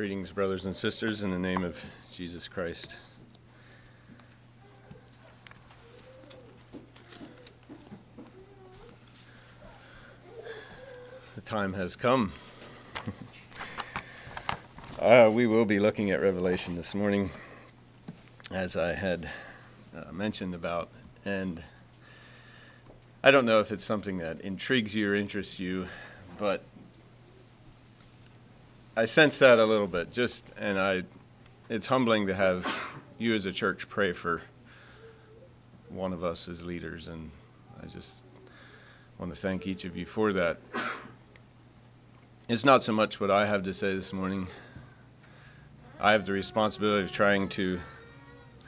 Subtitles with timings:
[0.00, 2.96] Greetings, brothers and sisters, in the name of Jesus Christ.
[11.34, 12.32] The time has come.
[14.98, 17.28] uh, we will be looking at Revelation this morning,
[18.50, 19.28] as I had
[19.94, 20.88] uh, mentioned about,
[21.26, 21.62] and
[23.22, 25.88] I don't know if it's something that intrigues you or interests you,
[26.38, 26.62] but
[28.96, 30.10] I sense that a little bit.
[30.10, 31.02] Just and I,
[31.68, 34.42] it's humbling to have you as a church pray for
[35.88, 37.30] one of us as leaders, and
[37.80, 38.24] I just
[39.16, 40.58] want to thank each of you for that.
[42.48, 44.48] It's not so much what I have to say this morning.
[46.00, 47.78] I have the responsibility of trying to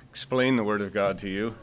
[0.09, 1.57] explain the Word of God to you.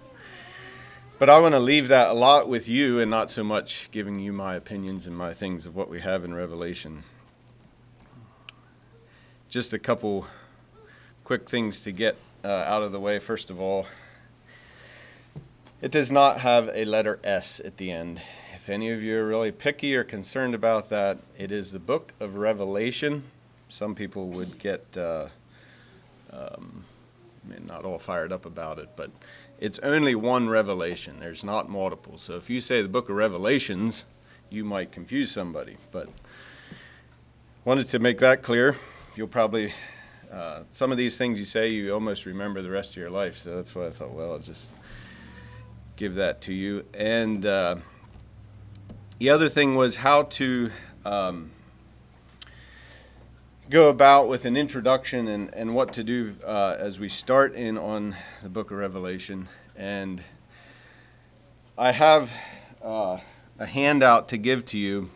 [1.18, 4.20] But I want to leave that a lot with you and not so much giving
[4.20, 7.04] you my opinions and my things of what we have in Revelation.
[9.50, 10.28] Just a couple
[11.24, 13.18] quick things to get uh, out of the way.
[13.18, 13.88] First of all,
[15.82, 18.22] it does not have a letter S at the end.
[18.54, 22.14] If any of you are really picky or concerned about that, it is the book
[22.20, 23.24] of Revelation.
[23.70, 25.30] Some people would get uh,
[26.32, 26.86] um,
[27.68, 29.10] not all fired up about it, but
[29.60, 31.16] it's only one revelation.
[31.20, 32.20] There's not multiple.
[32.20, 34.06] So if you say the book of Revelations,
[34.52, 35.78] you might confuse somebody.
[35.92, 36.08] But
[37.66, 38.76] wanted to make that clear.
[39.20, 39.74] You'll probably
[40.32, 43.36] uh, some of these things you say you almost remember the rest of your life.
[43.36, 44.72] So that's why I thought, well, I'll just
[45.98, 46.86] give that to you.
[46.94, 47.76] And uh,
[49.18, 50.72] the other thing was how to
[51.04, 51.52] um,
[53.70, 57.78] go about with an introduction and, and what to do uh, as we start in
[57.78, 59.50] on the book of Revelation.
[59.76, 60.24] And
[61.78, 62.32] I have
[62.82, 63.18] uh,
[63.58, 65.10] a handout to give to you,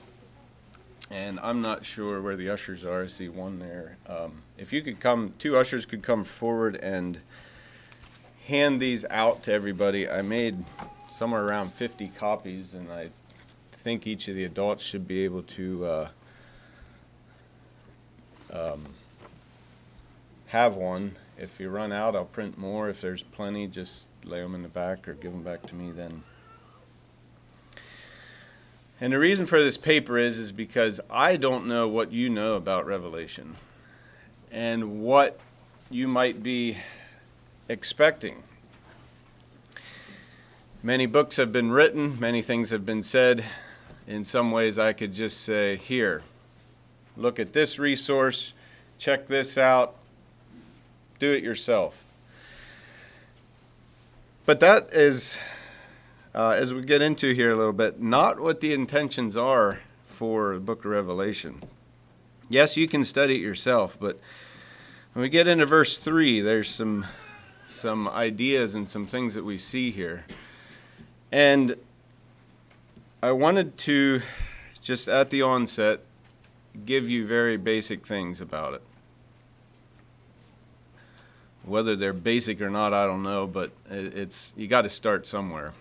[1.14, 3.04] and I'm not sure where the ushers are.
[3.04, 3.98] I see one there.
[4.08, 7.20] Um, if you could come, two ushers could come forward and
[8.48, 10.10] hand these out to everybody.
[10.10, 10.66] I made
[11.12, 13.12] somewhere around 50 copies, and I
[13.72, 16.10] think each of the adults should be able to uh,
[18.52, 18.86] um,
[20.48, 21.16] have one.
[21.38, 22.90] If you run out, I'll print more.
[22.90, 25.92] If there's plenty, just lay them in the back or give them back to me
[25.92, 26.24] then.
[29.04, 32.54] And the reason for this paper is is because I don't know what you know
[32.54, 33.58] about Revelation
[34.50, 35.38] and what
[35.90, 36.78] you might be
[37.68, 38.44] expecting.
[40.82, 43.44] Many books have been written, many things have been said,
[44.08, 46.24] in some ways, I could just say, here,
[47.18, 48.54] look at this resource,
[48.98, 49.96] check this out,
[51.20, 52.06] do it yourself.
[54.46, 55.40] But that is,
[56.36, 60.56] uh, as we get into here a little bit, not what the intentions are for
[60.56, 61.62] the book of Revelation.
[62.50, 64.20] Yes, you can study it yourself, but
[65.14, 67.06] when we get into verse 3, there's some,
[67.68, 70.26] some ideas and some things that we see here.
[71.32, 71.78] And
[73.22, 74.22] I wanted to
[74.82, 76.02] just at the onset
[76.86, 78.82] give you very basic things about it.
[81.64, 85.74] Whether they're basic or not, I don't know, but it's you got to start somewhere.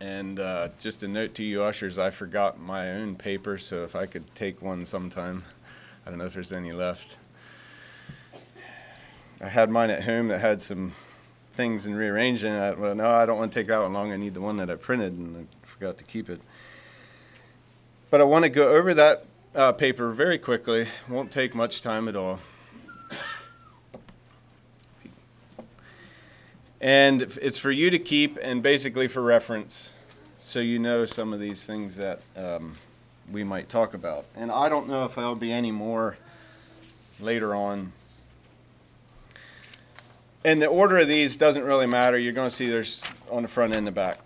[0.00, 3.96] And uh, just a note to you ushers, I forgot my own paper, so if
[3.96, 5.44] I could take one sometime,
[6.04, 7.16] I don't know if there's any left.
[9.40, 10.92] I had mine at home that had some
[11.54, 12.52] things and rearranging.
[12.52, 14.12] I, well, no, I don't want to take that one long.
[14.12, 16.42] I need the one that I printed, and I forgot to keep it.
[18.10, 19.24] But I want to go over that
[19.54, 20.86] uh, paper very quickly.
[21.08, 22.40] Won't take much time at all.
[26.86, 29.92] And it's for you to keep and basically for reference
[30.36, 32.76] so you know some of these things that um,
[33.32, 34.24] we might talk about.
[34.36, 36.16] And I don't know if there'll be any more
[37.18, 37.90] later on.
[40.44, 42.16] And the order of these doesn't really matter.
[42.16, 44.20] You're going to see there's on the front and the back.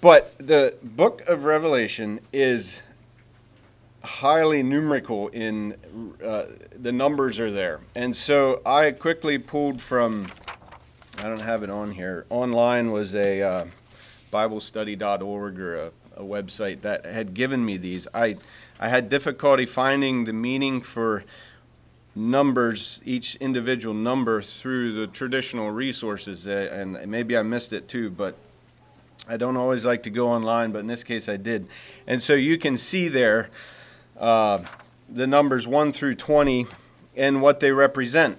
[0.00, 2.82] But the book of Revelation is
[4.04, 5.76] highly numerical in
[6.24, 7.80] uh, the numbers are there.
[7.96, 10.28] And so I quickly pulled from,
[11.18, 13.64] I don't have it on here, online was a uh,
[14.32, 18.08] BibleStudy.org or a, a website that had given me these.
[18.12, 18.36] I,
[18.80, 21.24] I had difficulty finding the meaning for
[22.14, 28.10] numbers, each individual number through the traditional resources, uh, and maybe I missed it too,
[28.10, 28.36] but
[29.28, 31.66] I don't always like to go online, but in this case I did.
[32.06, 33.50] And so you can see there
[34.18, 34.64] uh,
[35.08, 36.66] the numbers 1 through 20
[37.16, 38.38] and what they represent.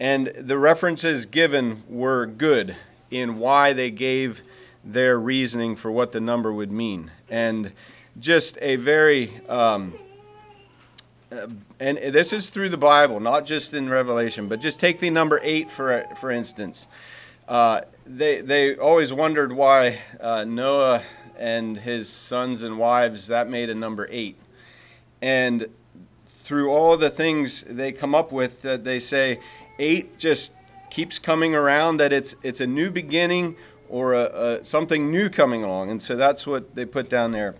[0.00, 2.76] And the references given were good
[3.10, 4.42] in why they gave
[4.84, 7.10] their reasoning for what the number would mean.
[7.30, 7.72] And
[8.18, 9.94] just a very um,
[11.34, 11.48] uh,
[11.80, 15.40] and this is through the Bible, not just in Revelation, but just take the number
[15.42, 16.86] eight for for instance.
[17.48, 21.02] Uh, they they always wondered why uh, Noah
[21.36, 24.36] and his sons and wives that made a number eight,
[25.20, 25.66] and
[26.26, 29.40] through all the things they come up with, that they say
[29.78, 30.52] eight just
[30.90, 31.98] keeps coming around.
[31.98, 33.56] That it's it's a new beginning
[33.88, 37.54] or a, a, something new coming along, and so that's what they put down there.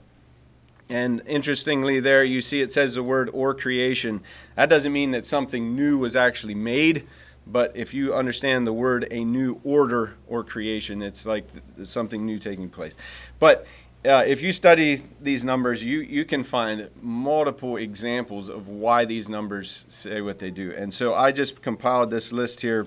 [0.89, 4.21] And interestingly, there you see it says the word or creation.
[4.55, 7.07] That doesn't mean that something new was actually made,
[7.47, 11.47] but if you understand the word a new order or creation, it's like
[11.83, 12.97] something new taking place.
[13.39, 13.67] But
[14.05, 19.29] uh, if you study these numbers, you, you can find multiple examples of why these
[19.29, 20.73] numbers say what they do.
[20.77, 22.87] And so I just compiled this list here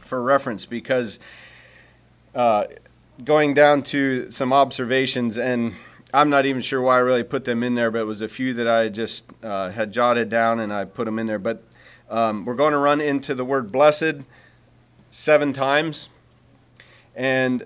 [0.00, 1.18] for reference because
[2.34, 2.64] uh,
[3.24, 5.74] going down to some observations and
[6.12, 8.28] I'm not even sure why I really put them in there, but it was a
[8.28, 11.38] few that I just uh, had jotted down and I put them in there.
[11.38, 11.62] But
[12.10, 14.16] um, we're going to run into the word blessed
[15.10, 16.08] seven times.
[17.14, 17.64] And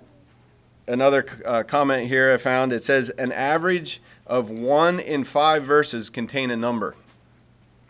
[0.91, 6.11] another uh, comment here I found it says an average of one in five verses
[6.11, 6.97] contain a number.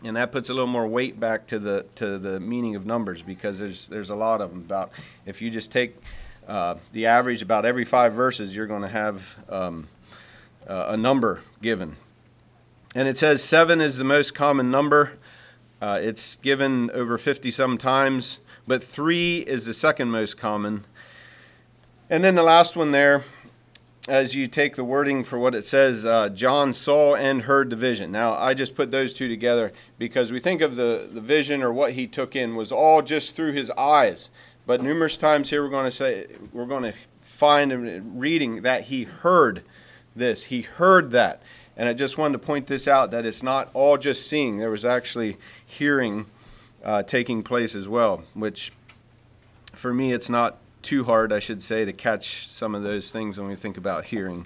[0.03, 3.21] And that puts a little more weight back to the to the meaning of numbers
[3.21, 4.59] because there's there's a lot of them.
[4.61, 4.91] About
[5.27, 5.95] if you just take
[6.47, 9.87] uh, the average about every five verses, you're going to have um,
[10.67, 11.97] uh, a number given.
[12.95, 15.19] And it says seven is the most common number.
[15.79, 20.85] Uh, it's given over 50 some times, but three is the second most common.
[22.11, 23.23] And then the last one there,
[24.05, 27.77] as you take the wording for what it says, uh, John saw and heard the
[27.77, 28.11] vision.
[28.11, 31.71] Now, I just put those two together because we think of the, the vision or
[31.71, 34.29] what he took in was all just through his eyes.
[34.65, 38.85] But numerous times here we're going to say, we're going to find in reading that
[38.85, 39.63] he heard
[40.13, 40.45] this.
[40.45, 41.41] He heard that.
[41.77, 44.69] And I just wanted to point this out that it's not all just seeing, there
[44.69, 46.25] was actually hearing
[46.83, 48.73] uh, taking place as well, which
[49.71, 53.37] for me it's not too hard, I should say, to catch some of those things
[53.37, 54.45] when we think about hearing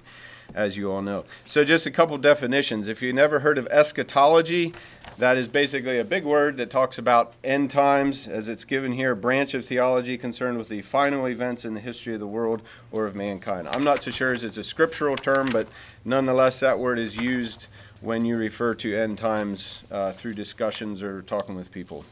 [0.54, 1.24] as you all know.
[1.46, 2.88] So, just a couple definitions.
[2.88, 4.74] If you've never heard of eschatology,
[5.18, 9.12] that is basically a big word that talks about end times, as it's given here,
[9.12, 12.62] a branch of theology concerned with the final events in the history of the world
[12.92, 13.68] or of mankind.
[13.68, 15.68] I'm not so sure as it's a scriptural term, but
[16.04, 17.66] nonetheless, that word is used
[18.00, 22.04] when you refer to end times uh, through discussions or talking with people.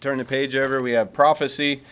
[0.00, 1.82] Turn the page over, we have prophecy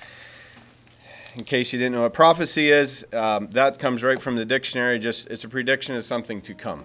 [1.37, 4.99] in case you didn't know what prophecy is, um, that comes right from the dictionary.
[4.99, 6.85] Just it's a prediction of something to come.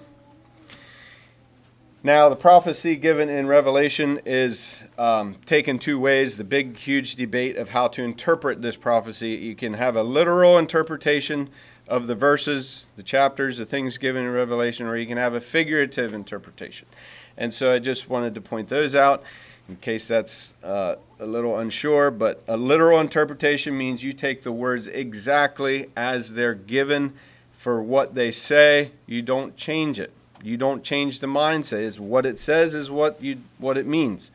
[2.04, 6.38] Now, the prophecy given in Revelation is um, taken two ways.
[6.38, 9.32] The big, huge debate of how to interpret this prophecy.
[9.32, 11.50] You can have a literal interpretation
[11.90, 15.42] of the verses, the chapters, the things given in Revelation, or you can have a
[15.42, 16.88] figurative interpretation.
[17.36, 19.24] And so I just wanted to point those out
[19.70, 24.52] in case that's uh, a little unsure, but a literal interpretation means you take the
[24.52, 27.14] words exactly as they're given
[27.52, 28.92] for what they say.
[29.06, 30.14] You don't change it.
[30.44, 31.86] You don't change the mindset.
[31.86, 34.32] It's what it says is what you what it means.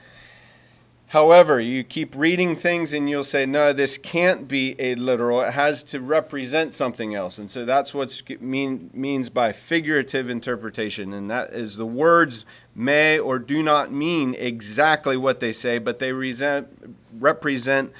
[1.13, 5.43] However, you keep reading things and you'll say, no, this can't be a literal.
[5.43, 7.37] It has to represent something else.
[7.37, 11.13] And so that's what mean, means by figurative interpretation.
[11.13, 15.99] And that is the words may or do not mean exactly what they say, but
[15.99, 17.93] they resent, represent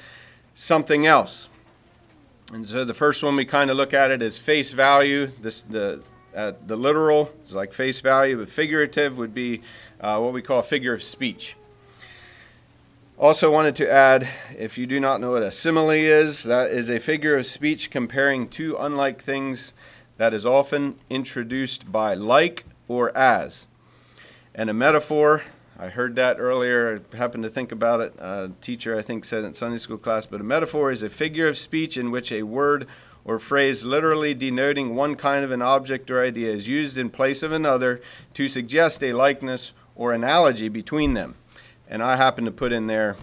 [0.53, 1.49] something else.
[2.51, 5.27] And so the first one we kind of look at it as face value.
[5.41, 6.01] This the
[6.35, 9.61] uh, the literal is like face value, but figurative would be
[10.01, 11.55] uh, what we call a figure of speech.
[13.17, 14.27] Also, wanted to add
[14.57, 17.91] if you do not know what a simile is, that is a figure of speech
[17.91, 19.73] comparing two unlike things
[20.17, 23.67] that is often introduced by like or as.
[24.55, 25.43] And a metaphor,
[25.79, 28.13] I heard that earlier, I happened to think about it.
[28.19, 31.47] A teacher, I think, said in Sunday school class, but a metaphor is a figure
[31.47, 32.87] of speech in which a word
[33.25, 37.41] or phrase literally denoting one kind of an object or idea is used in place
[37.41, 38.01] of another
[38.33, 41.35] to suggest a likeness or analogy between them
[41.93, 43.17] and I happen to put in there.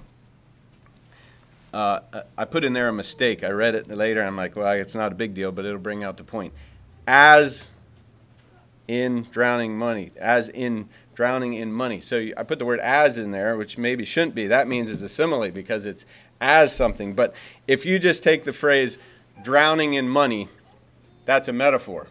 [1.75, 2.01] Uh,
[2.39, 3.45] I put in there a mistake.
[3.45, 4.23] I read it later.
[4.23, 6.53] I'm like, well, it's not a big deal, but it'll bring out the point.
[7.07, 7.73] As
[8.87, 10.89] in drowning money, as in
[11.21, 12.00] drowning in money.
[12.00, 14.47] So I put the word as in there, which maybe shouldn't be.
[14.47, 16.07] That means it's a simile because it's
[16.41, 17.12] as something.
[17.12, 17.35] But
[17.69, 18.97] if you just take the phrase
[19.43, 20.49] drowning in money,
[21.27, 22.07] that's a metaphor.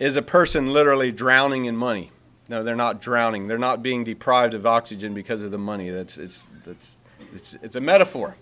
[0.00, 2.10] Is a person literally drowning in money?
[2.48, 3.46] No, they're not drowning.
[3.46, 5.88] They're not being deprived of oxygen because of the money.
[5.88, 6.98] That's it's that's
[7.32, 8.34] it's it's a metaphor.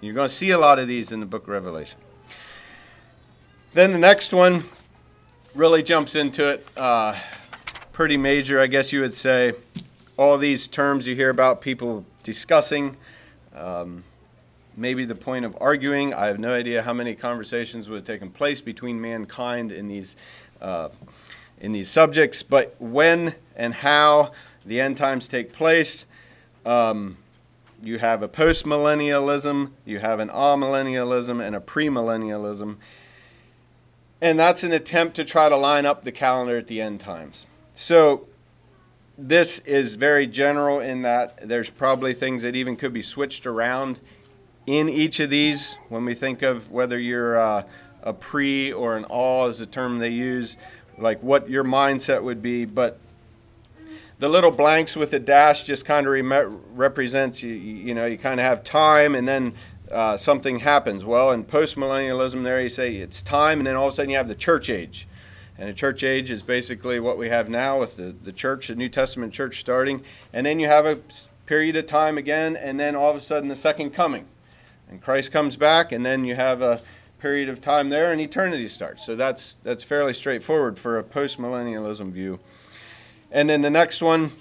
[0.00, 2.00] You're going to see a lot of these in the book of Revelation.
[3.72, 4.64] Then the next one
[5.54, 6.66] really jumps into it.
[6.76, 7.14] Uh,
[7.94, 9.54] pretty major, I guess you would say.
[10.16, 12.96] all these terms you hear about people discussing.
[13.54, 14.02] Um,
[14.76, 16.12] maybe the point of arguing.
[16.12, 20.16] I have no idea how many conversations would have taken place between mankind in these
[20.60, 20.88] uh,
[21.60, 24.32] in these subjects, but when and how
[24.66, 26.04] the end times take place.
[26.66, 27.18] Um,
[27.82, 32.76] you have a postmillennialism, you have an amillennialism, and a premillennialism.
[34.20, 37.46] And that's an attempt to try to line up the calendar at the end times.
[37.76, 38.28] So,
[39.18, 43.98] this is very general in that there's probably things that even could be switched around
[44.66, 47.64] in each of these when we think of whether you're uh,
[48.02, 50.56] a pre or an all is the term they use,
[50.98, 52.64] like what your mindset would be.
[52.64, 53.00] But
[54.20, 58.18] the little blanks with the dash just kind of re- represents you, you know, you
[58.18, 59.52] kind of have time and then
[59.90, 61.04] uh, something happens.
[61.04, 64.16] Well, in postmillennialism, there you say it's time, and then all of a sudden you
[64.16, 65.06] have the church age.
[65.56, 68.74] And the church age is basically what we have now with the, the church, the
[68.74, 70.02] New Testament church starting.
[70.32, 70.98] And then you have a
[71.46, 74.26] period of time again, and then all of a sudden the second coming.
[74.88, 76.82] And Christ comes back, and then you have a
[77.20, 79.06] period of time there, and eternity starts.
[79.06, 82.40] So that's, that's fairly straightforward for a postmillennialism view.
[83.30, 84.32] And then the next one,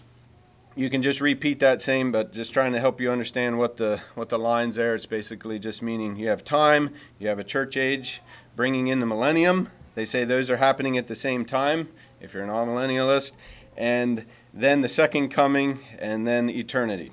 [0.75, 4.01] you can just repeat that same, but just trying to help you understand what the
[4.15, 4.95] what the lines there.
[4.95, 6.89] It's basically just meaning you have time,
[7.19, 8.21] you have a church age,
[8.55, 12.43] bringing in the millennium, they say those are happening at the same time, if you're
[12.43, 13.33] an amillennialist,
[13.77, 17.11] and then the second coming, and then eternity.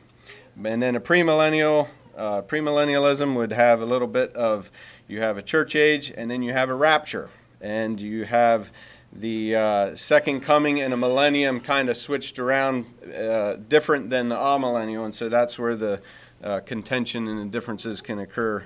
[0.63, 4.71] And then a premillennial, uh, premillennialism would have a little bit of
[5.09, 8.71] you have a church age, and then you have a rapture, and you have
[9.13, 14.37] the uh, second coming and a millennium kind of switched around, uh, different than the
[14.37, 16.01] amillennial, and so that's where the
[16.43, 18.65] uh, contention and the differences can occur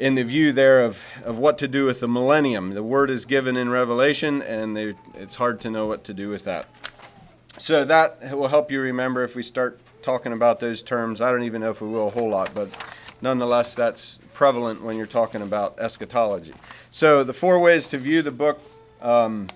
[0.00, 2.72] in the view there of, of what to do with the millennium.
[2.72, 6.30] The word is given in Revelation, and they, it's hard to know what to do
[6.30, 6.66] with that.
[7.58, 11.20] So that will help you remember if we start talking about those terms.
[11.20, 12.74] I don't even know if we will a whole lot, but
[13.20, 16.54] nonetheless, that's prevalent when you're talking about eschatology.
[16.90, 18.58] So the four ways to view the book.
[19.02, 19.48] Um,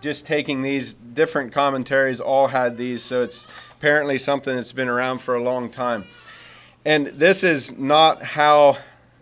[0.00, 5.18] just taking these different commentaries, all had these, so it's apparently something that's been around
[5.18, 6.04] for a long time.
[6.84, 8.78] And this is not how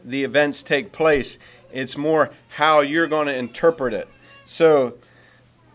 [0.07, 1.39] the events take place.
[1.73, 4.09] It's more how you're going to interpret it.
[4.45, 4.95] So,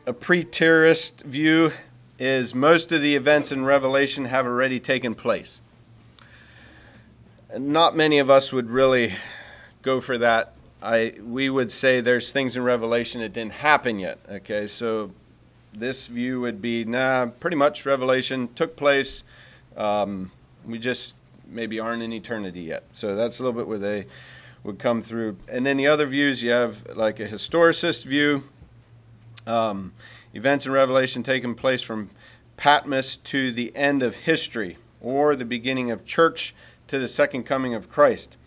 [0.07, 1.71] a preterist view
[2.17, 5.59] is most of the events in Revelation have already taken place.
[7.55, 9.13] Not many of us would really
[9.81, 10.53] go for that.
[10.81, 14.19] I we would say there's things in Revelation that didn't happen yet.
[14.29, 15.11] Okay, so
[15.73, 19.23] this view would be nah, pretty much Revelation took place.
[19.75, 20.31] Um,
[20.65, 21.15] we just
[21.51, 22.84] maybe aren't in eternity yet.
[22.93, 24.08] So that's a little bit where they
[24.63, 25.38] would come through.
[25.48, 28.43] And then the other views, you have like a historicist view,
[29.46, 29.93] um,
[30.34, 32.10] events in Revelation taking place from
[32.58, 36.53] Patmos to the end of history, or the beginning of church
[36.88, 38.38] to the second coming of Christ.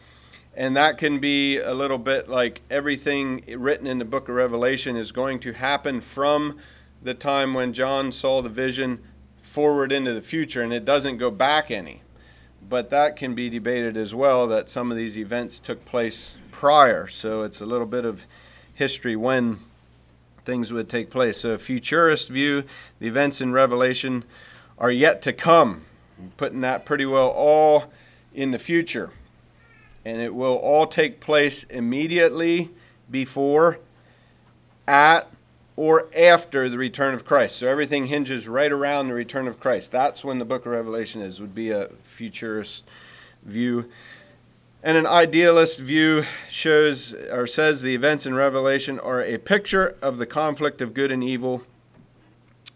[0.56, 4.96] And that can be a little bit like everything written in the book of Revelation
[4.96, 6.58] is going to happen from
[7.02, 9.02] the time when John saw the vision
[9.36, 12.02] forward into the future, and it doesn't go back any
[12.68, 17.06] but that can be debated as well that some of these events took place prior.
[17.06, 18.26] So it's a little bit of
[18.74, 19.60] history when
[20.44, 21.38] things would take place.
[21.38, 22.64] So, futurist view,
[22.98, 24.24] the events in Revelation
[24.78, 25.84] are yet to come,
[26.36, 27.92] putting that pretty well all
[28.34, 29.10] in the future.
[30.04, 32.70] And it will all take place immediately
[33.10, 33.78] before,
[34.86, 35.28] at,
[35.76, 37.56] or after the return of Christ.
[37.56, 39.90] So everything hinges right around the return of Christ.
[39.90, 42.88] That's when the book of Revelation is, would be a futurist
[43.42, 43.88] view.
[44.82, 50.18] And an idealist view shows or says the events in Revelation are a picture of
[50.18, 51.62] the conflict of good and evil.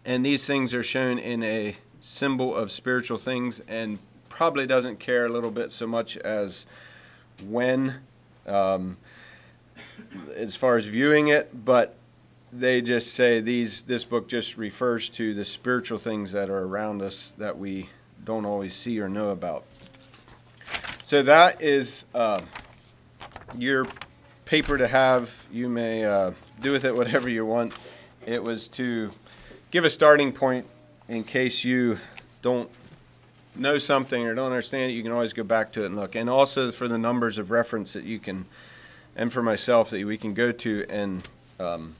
[0.03, 5.25] And these things are shown in a symbol of spiritual things and probably doesn't care
[5.25, 6.65] a little bit so much as
[7.45, 7.95] when,
[8.47, 8.97] um,
[10.35, 11.95] as far as viewing it, but
[12.51, 17.01] they just say these this book just refers to the spiritual things that are around
[17.01, 17.89] us that we
[18.23, 19.65] don't always see or know about.
[21.03, 22.41] So that is uh,
[23.57, 23.87] your
[24.45, 25.47] paper to have.
[25.51, 27.73] You may uh, do with it whatever you want.
[28.25, 29.11] It was to
[29.71, 30.65] give a starting point
[31.07, 31.99] in case you
[32.41, 32.69] don't
[33.55, 34.95] know something or don't understand it.
[34.95, 37.51] You can always go back to it and look, and also for the numbers of
[37.51, 38.45] reference that you can,
[39.15, 41.27] and for myself that we can go to and.
[41.59, 41.95] Um,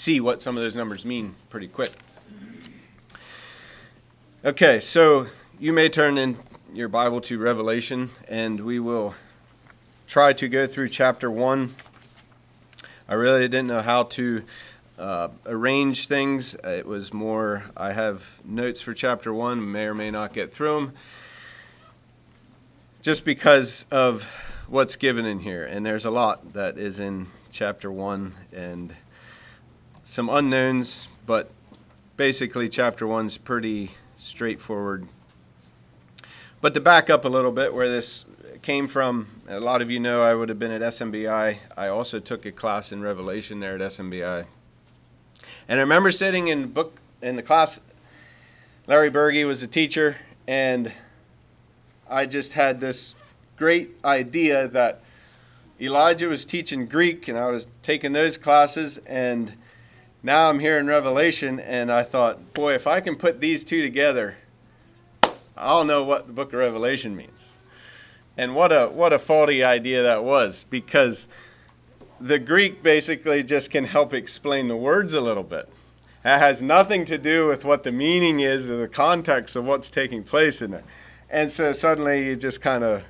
[0.00, 1.92] see what some of those numbers mean pretty quick.
[4.42, 5.26] Okay, so
[5.58, 6.38] you may turn in
[6.72, 9.14] your Bible to Revelation, and we will
[10.06, 11.74] try to go through chapter 1.
[13.10, 14.42] I really didn't know how to
[14.98, 16.54] uh, arrange things.
[16.54, 20.76] It was more, I have notes for chapter one, may or may not get through
[20.76, 20.92] them,
[23.02, 24.34] just because of
[24.66, 25.62] what's given in here.
[25.62, 28.94] And there's a lot that is in chapter one and
[30.10, 31.52] some unknowns, but
[32.16, 35.06] basically, chapter one's pretty straightforward.
[36.60, 38.24] But to back up a little bit, where this
[38.60, 41.58] came from, a lot of you know I would have been at SMBI.
[41.76, 44.46] I also took a class in Revelation there at SMBI.
[45.68, 47.78] And I remember sitting in book in the class.
[48.88, 50.16] Larry Berge was a teacher,
[50.48, 50.92] and
[52.10, 53.14] I just had this
[53.56, 55.02] great idea that
[55.80, 59.52] Elijah was teaching Greek, and I was taking those classes, and
[60.22, 63.82] now I'm here in Revelation, and I thought, boy, if I can put these two
[63.82, 64.36] together,
[65.56, 67.52] I'll know what the book of Revelation means.
[68.36, 71.28] And what a what a faulty idea that was, because
[72.20, 75.68] the Greek basically just can help explain the words a little bit.
[76.22, 79.88] That has nothing to do with what the meaning is or the context of what's
[79.88, 80.84] taking place in it.
[81.30, 83.04] And so suddenly you just kind of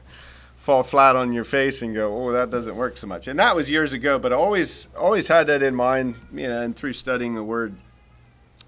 [0.61, 3.57] fall flat on your face and go, "Oh, that doesn't work so much." And that
[3.57, 6.93] was years ago, but I always always had that in mind, you know, and through
[6.93, 7.77] studying the word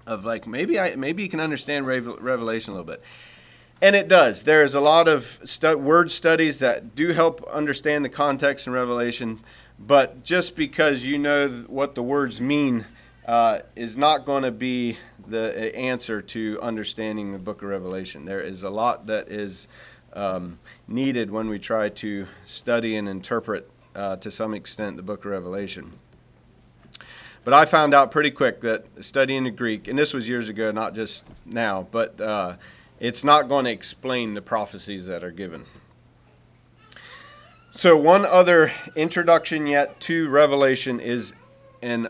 [0.07, 3.03] of like maybe I maybe you can understand Revelation a little bit.
[3.79, 4.43] And it does.
[4.43, 9.41] There's a lot of stu- word studies that do help understand the context in Revelation,
[9.77, 12.85] but just because you know what the words mean
[13.27, 14.97] uh, is not going to be
[15.27, 18.25] the answer to understanding the book of Revelation.
[18.25, 19.67] There is a lot that is
[20.13, 25.25] um, needed when we try to study and interpret uh, to some extent the book
[25.25, 25.93] of Revelation.
[27.43, 30.71] But I found out pretty quick that studying the Greek, and this was years ago,
[30.71, 32.55] not just now, but uh,
[32.99, 35.65] it's not going to explain the prophecies that are given.
[37.73, 41.33] So, one other introduction yet to Revelation is,
[41.81, 42.07] and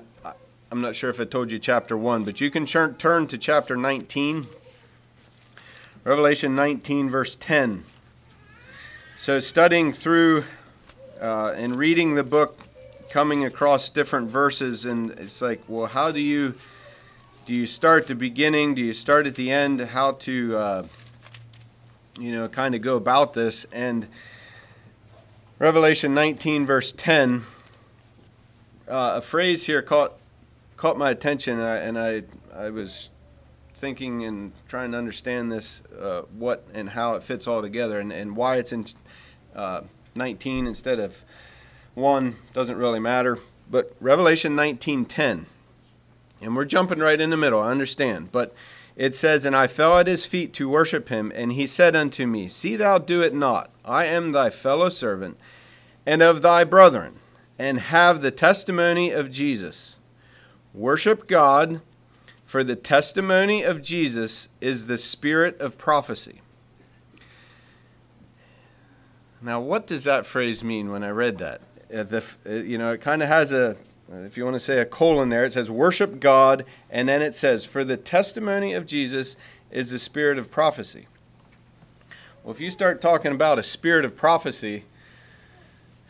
[0.72, 3.76] I'm not sure if I told you chapter 1, but you can turn to chapter
[3.76, 4.46] 19.
[6.04, 7.86] Revelation 19, verse 10.
[9.24, 10.44] So, studying through
[11.22, 12.60] uh, and reading the book,
[13.10, 16.56] coming across different verses, and it's like, well, how do you
[17.46, 18.76] do you start at the beginning?
[18.76, 19.80] Do you start at the end?
[19.80, 20.84] How to uh,
[22.20, 23.66] you know kind of go about this?
[23.72, 24.10] And
[25.58, 27.46] Revelation 19, verse 10,
[28.90, 30.20] uh, a phrase here caught
[30.76, 33.10] caught my attention, and I, and I, I was
[33.84, 38.14] thinking and trying to understand this, uh, what and how it fits all together, and,
[38.14, 38.86] and why it's in
[39.54, 39.82] uh,
[40.16, 41.26] 19 instead of
[41.94, 43.40] 1 doesn't really matter.
[43.70, 45.48] But Revelation 19:10,
[46.42, 47.62] and we're jumping right in the middle.
[47.62, 48.56] I understand, but
[48.96, 52.26] it says, "And I fell at his feet to worship him, and he said unto
[52.26, 53.70] me, See thou do it not.
[53.84, 55.38] I am thy fellow servant,
[56.06, 57.16] and of thy brethren,
[57.60, 59.98] and have the testimony of Jesus.
[60.74, 61.82] Worship God."
[62.54, 66.42] For the testimony of Jesus is the spirit of prophecy.
[69.42, 71.62] Now, what does that phrase mean when I read that?
[71.92, 73.76] Uh, the, uh, you know, it kind of has a,
[74.24, 77.34] if you want to say a colon there, it says worship God, and then it
[77.34, 79.36] says, for the testimony of Jesus
[79.72, 81.08] is the spirit of prophecy.
[82.44, 84.84] Well, if you start talking about a spirit of prophecy,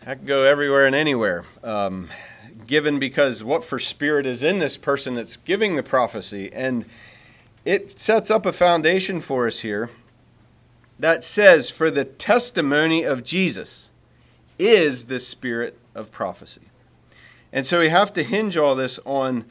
[0.03, 1.45] that can go everywhere and anywhere.
[1.63, 2.09] Um,
[2.67, 6.51] given because what for spirit is in this person that's giving the prophecy.
[6.53, 6.85] And
[7.65, 9.89] it sets up a foundation for us here
[10.99, 13.89] that says, For the testimony of Jesus
[14.57, 16.61] is the spirit of prophecy.
[17.51, 19.45] And so we have to hinge all this on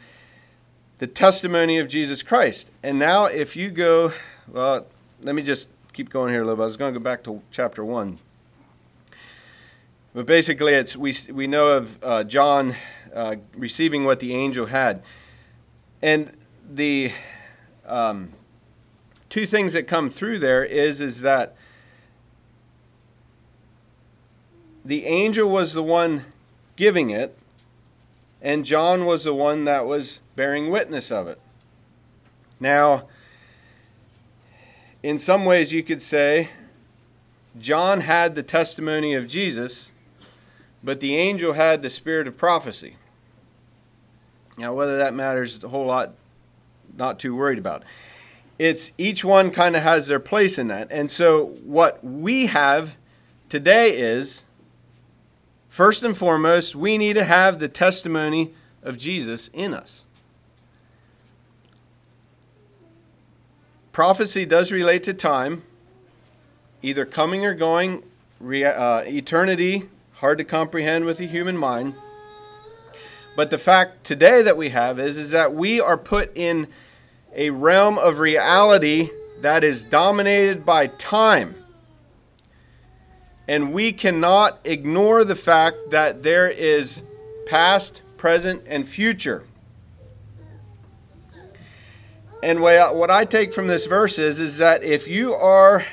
[0.98, 2.70] the testimony of Jesus Christ.
[2.82, 4.12] And now, if you go,
[4.48, 4.86] well,
[5.22, 6.62] let me just keep going here a little bit.
[6.62, 8.18] I was going to go back to chapter 1.
[10.14, 12.74] But basically, it's we, we know of uh, John
[13.14, 15.02] uh, receiving what the angel had.
[16.00, 16.32] And
[16.68, 17.12] the
[17.86, 18.30] um,
[19.28, 21.54] two things that come through there is is that
[24.84, 26.24] the angel was the one
[26.76, 27.38] giving it
[28.42, 31.40] and John was the one that was bearing witness of it.
[32.58, 33.06] Now,
[35.02, 36.48] in some ways you could say
[37.58, 39.92] John had the testimony of Jesus,
[40.82, 42.96] but the angel had the spirit of prophecy.
[44.62, 46.14] Now, whether that matters a whole lot,
[46.96, 47.82] not too worried about
[48.58, 50.86] it's each one kind of has their place in that.
[50.92, 52.96] And so what we have
[53.48, 54.44] today is
[55.68, 60.04] first and foremost, we need to have the testimony of Jesus in us.
[63.90, 65.64] Prophecy does relate to time,
[66.82, 68.04] either coming or going,
[68.40, 71.94] uh, eternity, hard to comprehend with the human mind.
[73.34, 76.68] But the fact today that we have is, is that we are put in
[77.34, 81.56] a realm of reality that is dominated by time.
[83.48, 87.02] And we cannot ignore the fact that there is
[87.46, 89.44] past, present, and future.
[92.42, 95.84] And what I take from this verse is, is that if you are,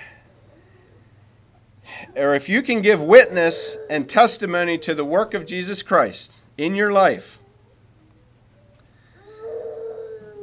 [2.15, 6.75] or if you can give witness and testimony to the work of Jesus Christ in
[6.75, 7.39] your life,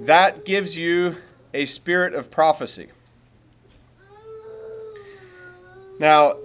[0.00, 1.16] that gives you
[1.52, 2.88] a spirit of prophecy.
[6.00, 6.36] Now,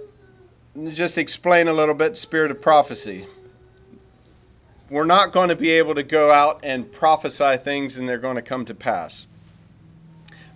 [0.90, 3.26] just explain a little bit spirit of prophecy.
[4.90, 8.36] We're not going to be able to go out and prophesy things and they're going
[8.36, 9.26] to come to pass.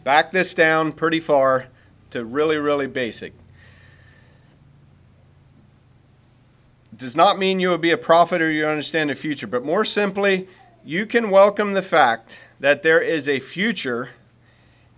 [0.05, 1.69] Back this down pretty far
[2.11, 3.33] to really, really basic.
[6.97, 9.85] Does not mean you will be a prophet or you understand the future, but more
[9.85, 10.49] simply,
[10.85, 14.11] you can welcome the fact that there is a future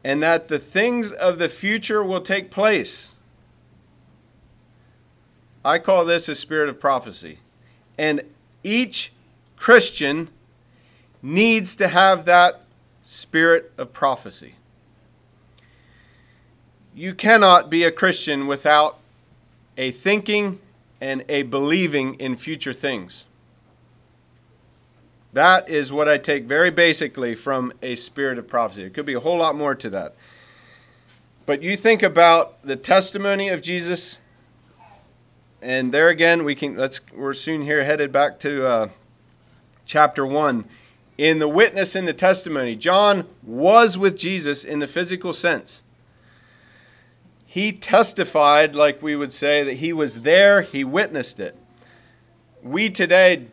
[0.05, 3.17] and that the things of the future will take place.
[5.65, 7.41] I call this a spirit of prophecy.
[7.97, 8.23] And
[8.63, 9.13] each
[9.57, 10.29] Christian
[11.21, 12.63] needs to have that
[13.03, 14.55] spirit of prophecy.
[16.95, 18.99] You cannot be a Christian without
[19.77, 20.61] a thinking
[21.01, 23.25] and a believing in future things.
[25.33, 28.85] That is what I take very basically from a spirit of prophecy.
[28.85, 30.15] It could be a whole lot more to that.
[31.47, 34.21] But you think about the testimony of Jesus
[35.61, 38.89] and there again, we can let's we're soon here headed back to uh,
[39.85, 40.65] chapter one.
[41.17, 45.83] In the witness and the testimony, John was with Jesus in the physical sense.
[47.51, 51.57] He testified, like we would say, that he was there, he witnessed it.
[52.63, 53.47] We today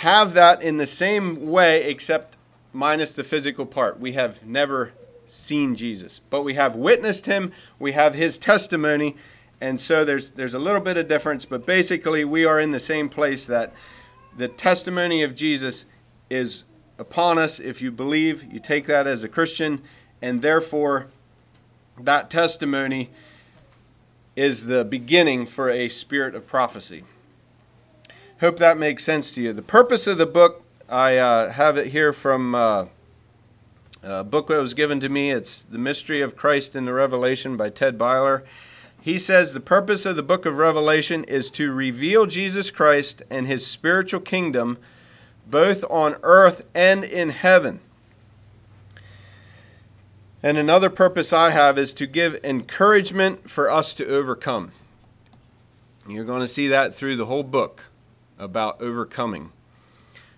[0.00, 2.36] have that in the same way, except
[2.72, 4.00] minus the physical part.
[4.00, 4.92] We have never
[5.24, 9.14] seen Jesus, but we have witnessed him, we have his testimony,
[9.60, 12.80] and so there's there's a little bit of difference, but basically we are in the
[12.80, 13.72] same place that
[14.36, 15.86] the testimony of Jesus
[16.28, 16.64] is
[16.98, 19.80] upon us if you believe, you take that as a Christian,
[20.20, 21.06] and therefore
[22.00, 23.10] that testimony
[24.38, 27.02] is the beginning for a spirit of prophecy.
[28.40, 29.52] Hope that makes sense to you.
[29.52, 32.84] The purpose of the book, I uh, have it here from uh,
[34.04, 35.32] a book that was given to me.
[35.32, 38.44] It's The Mystery of Christ in the Revelation by Ted Byler.
[39.00, 43.48] He says the purpose of the book of Revelation is to reveal Jesus Christ and
[43.48, 44.78] his spiritual kingdom
[45.50, 47.80] both on earth and in heaven.
[50.42, 54.70] And another purpose I have is to give encouragement for us to overcome.
[56.08, 57.86] You're going to see that through the whole book
[58.38, 59.50] about overcoming,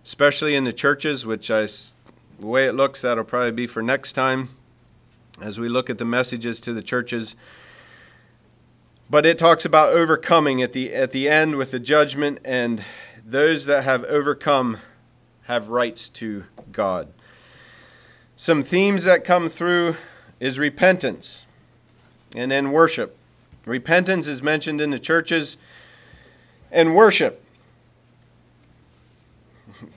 [0.02, 1.66] especially in the churches, which I,
[2.38, 4.48] the way it looks, that'll probably be for next time
[5.40, 7.36] as we look at the messages to the churches.
[9.08, 12.84] But it talks about overcoming at the at the end with the judgment and
[13.24, 14.78] those that have overcome
[15.42, 17.12] have rights to God.
[18.40, 19.96] Some themes that come through
[20.40, 21.46] is repentance
[22.34, 23.14] and then worship.
[23.66, 25.58] Repentance is mentioned in the churches
[26.72, 27.44] and worship.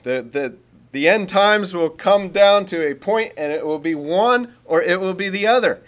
[0.02, 0.56] The, the,
[0.92, 4.82] the end times will come down to a point and it will be one or
[4.82, 5.80] it will be the other.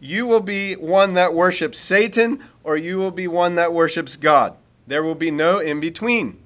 [0.00, 4.56] You will be one that worships Satan or you will be one that worships God.
[4.84, 6.38] There will be no in between.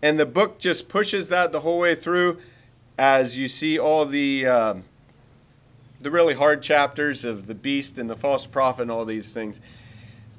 [0.00, 2.38] And the book just pushes that the whole way through
[2.98, 4.74] as you see all the, uh,
[6.00, 9.60] the really hard chapters of the beast and the false prophet and all these things.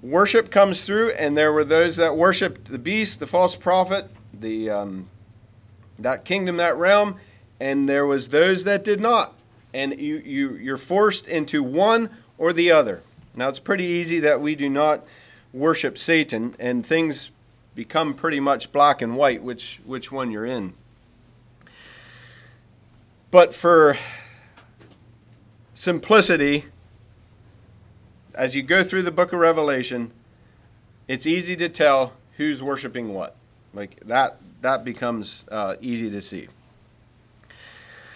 [0.02, 4.70] Worship comes through, and there were those that worshiped the beast, the false prophet, the,
[4.70, 5.10] um,
[5.98, 7.16] that kingdom, that realm,
[7.60, 9.34] and there was those that did not.
[9.74, 13.02] And you, you, you're forced into one or the other.
[13.36, 15.06] Now, it's pretty easy that we do not
[15.54, 17.32] worship Satan, and things
[17.76, 20.74] become pretty much black and white which, which one you're in.
[23.32, 23.96] But for
[25.74, 26.66] simplicity,
[28.34, 30.12] as you go through the book of Revelation,
[31.08, 33.36] it's easy to tell who's worshiping what.
[33.74, 36.48] Like that, that becomes uh, easy to see.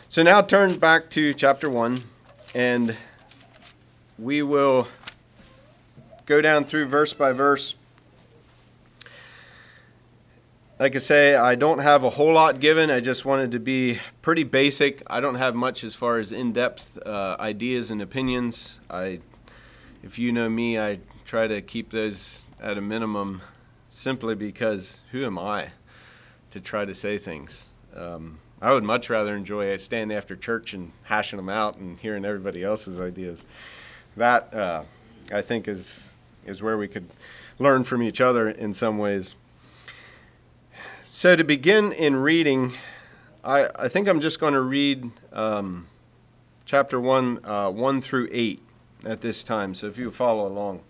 [0.10, 1.98] So now turn back to chapter 1
[2.56, 2.96] and
[4.18, 4.88] we will
[6.26, 7.76] go down through verse by verse.
[10.80, 12.90] Like I say, I don't have a whole lot given.
[12.90, 15.04] I just wanted to be pretty basic.
[15.08, 18.82] I don't have much as far as in-depth uh, ideas and opinions.
[18.90, 19.20] I,
[20.02, 23.42] if you know me, I try to keep those at a minimum,
[23.90, 25.70] simply because who am I?
[26.54, 27.70] to try to say things.
[27.96, 32.24] Um, I would much rather enjoy standing after church and hashing them out and hearing
[32.24, 33.48] everybody else's ideas.
[34.16, 34.84] That uh,
[35.32, 36.14] I think is
[36.46, 37.08] is where we could
[37.58, 39.36] learn from each other in some ways.
[41.16, 42.74] So to begin in reading,
[43.44, 45.86] I, I think I'm just going to read um,
[46.66, 48.64] chapter one uh, one through eight
[49.06, 49.76] at this time.
[49.76, 50.82] So if you follow along.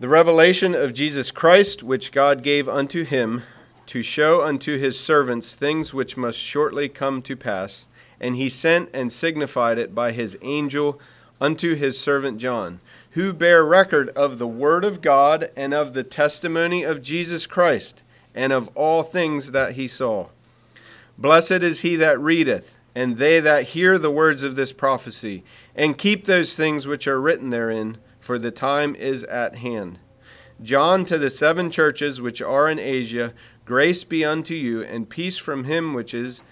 [0.00, 3.42] The revelation of Jesus Christ, which God gave unto him
[3.84, 7.86] to show unto his servants things which must shortly come to pass,
[8.18, 10.98] and he sent and signified it by his angel
[11.38, 12.80] unto his servant John,
[13.10, 18.02] who bear record of the word of God and of the testimony of Jesus Christ,
[18.38, 20.28] and of all things that he saw.
[21.18, 25.42] Blessed is he that readeth, and they that hear the words of this prophecy,
[25.74, 29.98] and keep those things which are written therein for the time is at hand.
[30.62, 35.38] John to the seven churches which are in Asia, grace be unto you, and peace
[35.38, 36.44] from him which is,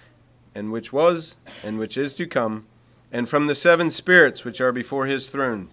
[0.57, 2.66] and which was, and which is to come,
[3.12, 5.70] and from the seven spirits which are before his throne,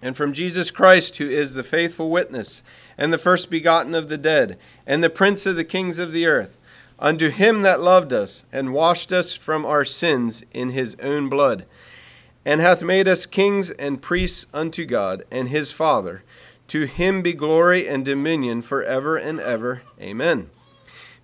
[0.00, 2.62] and from Jesus Christ, who is the faithful witness,
[2.96, 6.26] and the first begotten of the dead, and the prince of the kings of the
[6.26, 6.58] earth,
[6.98, 11.66] unto him that loved us, and washed us from our sins in his own blood
[12.44, 16.22] and hath made us kings and priests unto God and his Father.
[16.68, 19.82] To him be glory and dominion for ever and ever.
[20.00, 20.50] Amen.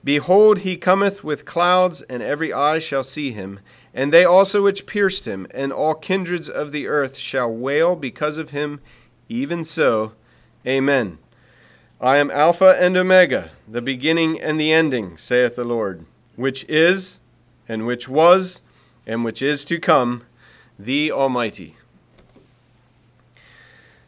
[0.03, 3.61] Behold, he cometh with clouds, and every eye shall see him,
[3.93, 8.39] and they also which pierced him, and all kindreds of the earth shall wail because
[8.39, 8.81] of him.
[9.29, 10.13] Even so,
[10.67, 11.19] Amen.
[12.03, 17.21] I am Alpha and Omega, the beginning and the ending, saith the Lord, which is,
[17.69, 18.63] and which was,
[19.07, 20.23] and which is to come
[20.79, 21.77] the Almighty.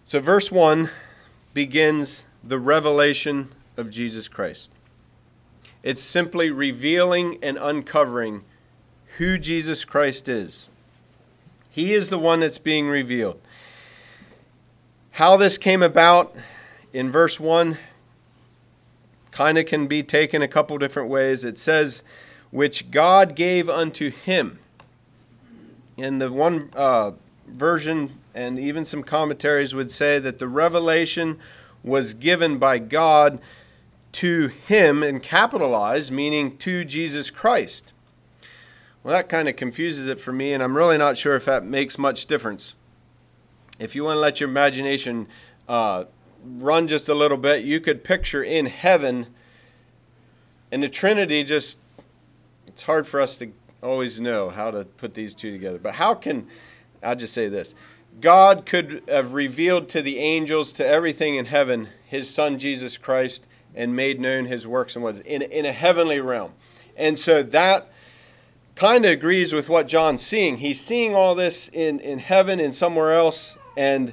[0.05, 0.89] So, verse 1
[1.53, 4.71] begins the revelation of Jesus Christ.
[5.83, 8.43] It's simply revealing and uncovering
[9.19, 10.71] who Jesus Christ is.
[11.69, 13.39] He is the one that's being revealed.
[15.13, 16.35] How this came about
[16.93, 17.79] in verse 1
[19.31, 21.45] kind of can be taken a couple different ways.
[21.45, 22.03] It says,
[22.51, 24.59] which God gave unto him
[25.97, 27.13] in the one uh,
[27.49, 31.39] version, and even some commentaries would say that the revelation
[31.83, 33.41] was given by God
[34.13, 37.93] to him and capitalized, meaning to Jesus Christ.
[39.03, 41.65] Well, that kind of confuses it for me, and I'm really not sure if that
[41.65, 42.75] makes much difference.
[43.79, 45.27] If you want to let your imagination
[45.69, 46.05] uh,
[46.45, 49.27] run just a little bit, you could picture in heaven,
[50.71, 51.79] and the Trinity just,
[52.67, 53.53] it's hard for us to
[53.83, 55.79] always know how to put these two together.
[55.79, 56.47] But how can,
[57.03, 57.75] I'll just say this
[58.21, 63.47] God could have revealed to the angels, to everything in heaven, his son Jesus Christ,
[63.75, 66.53] and made known his works and what in, in a heavenly realm.
[66.97, 67.91] And so that
[68.75, 70.59] kind of agrees with what John's seeing.
[70.59, 74.13] He's seeing all this in, in heaven and somewhere else, and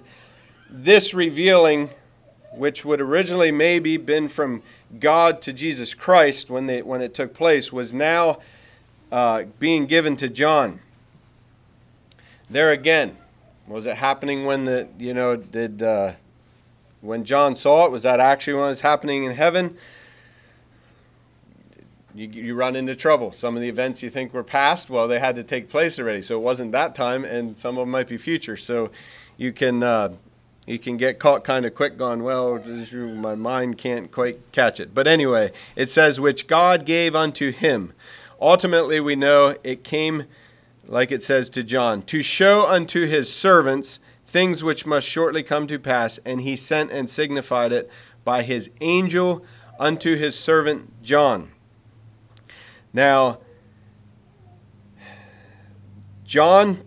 [0.70, 1.90] this revealing,
[2.60, 4.62] which would originally maybe been from
[5.00, 8.40] God to Jesus Christ when they when it took place, was now
[9.12, 10.80] uh, being given to John.
[12.50, 13.18] There again,
[13.66, 16.14] was it happening when the you know did uh,
[17.02, 17.92] when John saw it?
[17.92, 19.78] Was that actually when was happening in heaven?
[22.14, 23.32] You, you run into trouble.
[23.32, 26.24] Some of the events you think were past, well, they had to take place already,
[26.24, 28.58] so it wasn't that time, and some of them might be future.
[28.58, 28.90] So
[29.38, 30.16] you can uh,
[30.70, 32.60] you can get caught kind of quick, going, well,
[32.94, 34.94] my mind can't quite catch it.
[34.94, 37.94] But anyway, it says, which God gave unto him
[38.42, 40.26] Ultimately, we know it came,
[40.88, 45.68] like it says to John, to show unto his servants things which must shortly come
[45.68, 47.90] to pass, and he sent and signified it
[48.24, 49.44] by his angel
[49.78, 51.52] unto his servant John.
[52.94, 53.40] Now,
[56.24, 56.84] John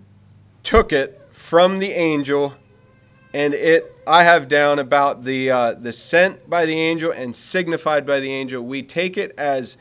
[0.63, 2.55] took it from the angel,
[3.35, 8.07] and it I have down about the uh, the sent by the angel and signified
[8.07, 8.63] by the angel.
[8.63, 9.77] We take it as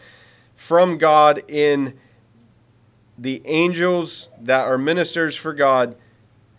[0.55, 1.97] from God in
[3.17, 5.95] the angels that are ministers for God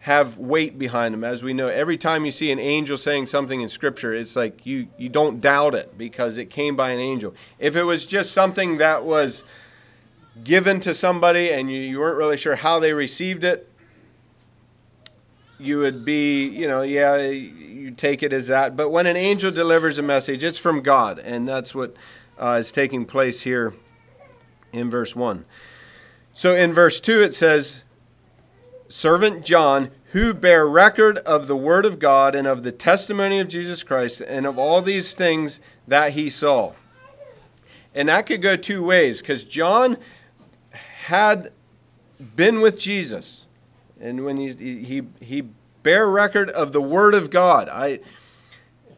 [0.02, 1.22] have weight behind them.
[1.22, 4.66] As we know, every time you see an angel saying something in Scripture, it's like
[4.66, 7.34] you, you don't doubt it because it came by an angel.
[7.60, 9.44] If it was just something that was
[10.42, 13.71] given to somebody and you, you weren't really sure how they received it,
[15.62, 18.76] you would be, you know, yeah, you take it as that.
[18.76, 21.96] But when an angel delivers a message, it's from God, and that's what
[22.38, 23.74] uh, is taking place here
[24.72, 25.44] in verse 1.
[26.34, 27.84] So in verse 2, it says,
[28.88, 33.48] Servant John, who bear record of the word of God and of the testimony of
[33.48, 36.72] Jesus Christ and of all these things that he saw.
[37.94, 39.96] And that could go two ways because John
[41.06, 41.52] had
[42.36, 43.41] been with Jesus.
[44.02, 45.44] And when he, he, he
[45.82, 47.68] bear record of the Word of God.
[47.68, 48.00] I,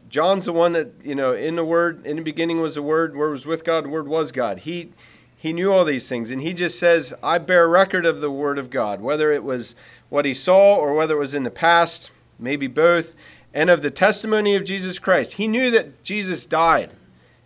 [0.09, 3.15] John's the one that, you know, in the Word, in the beginning was the Word,
[3.15, 4.59] Word was with God, Word was God.
[4.59, 4.91] He,
[5.35, 6.31] he knew all these things.
[6.31, 9.75] And he just says, I bear record of the Word of God, whether it was
[10.09, 13.15] what he saw or whether it was in the past, maybe both,
[13.53, 15.33] and of the testimony of Jesus Christ.
[15.33, 16.91] He knew that Jesus died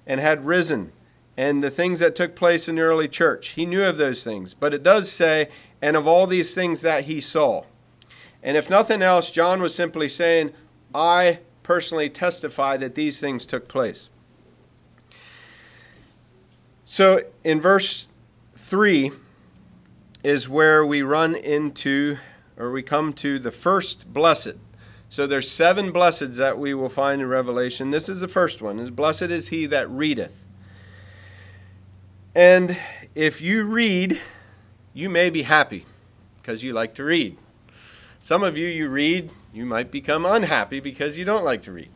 [0.06, 0.92] and had risen
[1.40, 3.52] and the things that took place in the early church.
[3.52, 4.54] He knew of those things.
[4.54, 5.48] But it does say,
[5.82, 7.64] and of all these things that he saw.
[8.44, 10.52] And if nothing else, John was simply saying,
[10.94, 14.10] I personally testify that these things took place.
[16.84, 18.10] So in verse
[18.58, 19.14] 3
[20.26, 22.18] is where we run into,
[22.58, 24.56] or we come to the first blessed.
[25.08, 27.92] So there's seven blesseds that we will find in Revelation.
[27.92, 28.78] This is the first one.
[28.78, 30.44] Is blessed is he that readeth.
[32.40, 32.78] And
[33.16, 34.22] if you read,
[34.94, 35.86] you may be happy
[36.38, 37.36] because you like to read.
[38.22, 41.90] Some of you, you read, you might become unhappy because you don't like to read.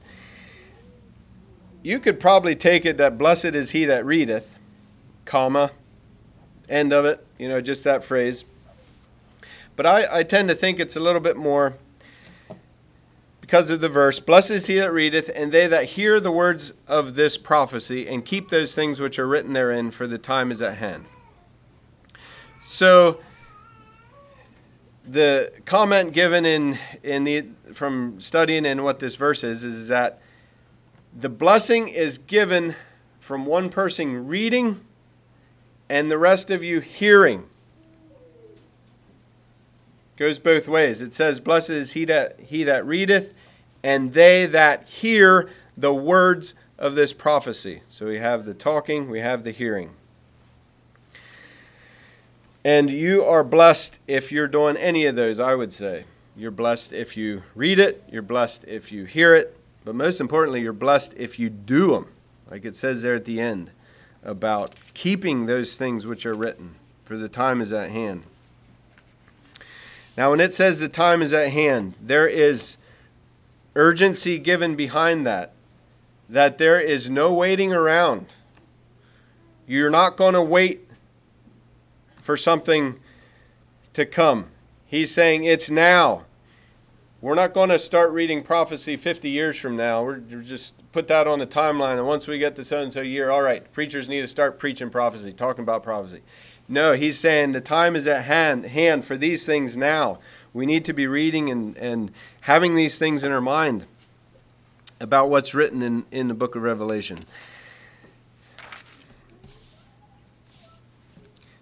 [1.81, 4.57] You could probably take it that blessed is he that readeth,
[5.23, 5.71] comma,
[6.67, 8.43] end of it, you know, just that phrase.
[9.77, 11.75] But I, I tend to think it's a little bit more
[13.53, 16.73] because of the verse Blessed is he that readeth, and they that hear the words
[16.87, 20.59] of this prophecy, and keep those things which are written therein, for the time is
[20.59, 21.05] at hand.
[22.63, 23.19] So,
[25.03, 30.19] the comment given in, in the, from studying in what this verse is, is that
[31.15, 32.73] the blessing is given
[33.19, 34.81] from one person reading
[35.89, 37.43] and the rest of you hearing.
[40.15, 41.01] Goes both ways.
[41.01, 43.35] It says, Blessed is he that, he that readeth
[43.83, 47.81] and they that hear the words of this prophecy.
[47.89, 49.91] So we have the talking, we have the hearing.
[52.65, 56.05] And you are blessed if you're doing any of those, I would say.
[56.35, 60.61] You're blessed if you read it, you're blessed if you hear it, but most importantly,
[60.61, 62.07] you're blessed if you do them,
[62.49, 63.69] like it says there at the end
[64.23, 68.23] about keeping those things which are written, for the time is at hand.
[70.17, 72.77] Now, when it says the time is at hand, there is
[73.75, 75.53] urgency given behind that,
[76.29, 78.27] that there is no waiting around.
[79.67, 80.87] You're not going to wait
[82.21, 82.99] for something
[83.93, 84.47] to come.
[84.85, 86.25] He's saying it's now.
[87.21, 90.03] We're not going to start reading prophecy 50 years from now.
[90.03, 91.97] We're, just put that on the timeline.
[91.97, 94.59] And once we get to so and so year, all right, preachers need to start
[94.59, 96.21] preaching prophecy, talking about prophecy.
[96.67, 100.19] No, he's saying the time is at hand, hand for these things now.
[100.53, 102.11] We need to be reading and, and
[102.41, 103.85] having these things in our mind
[104.99, 107.19] about what's written in, in the book of Revelation.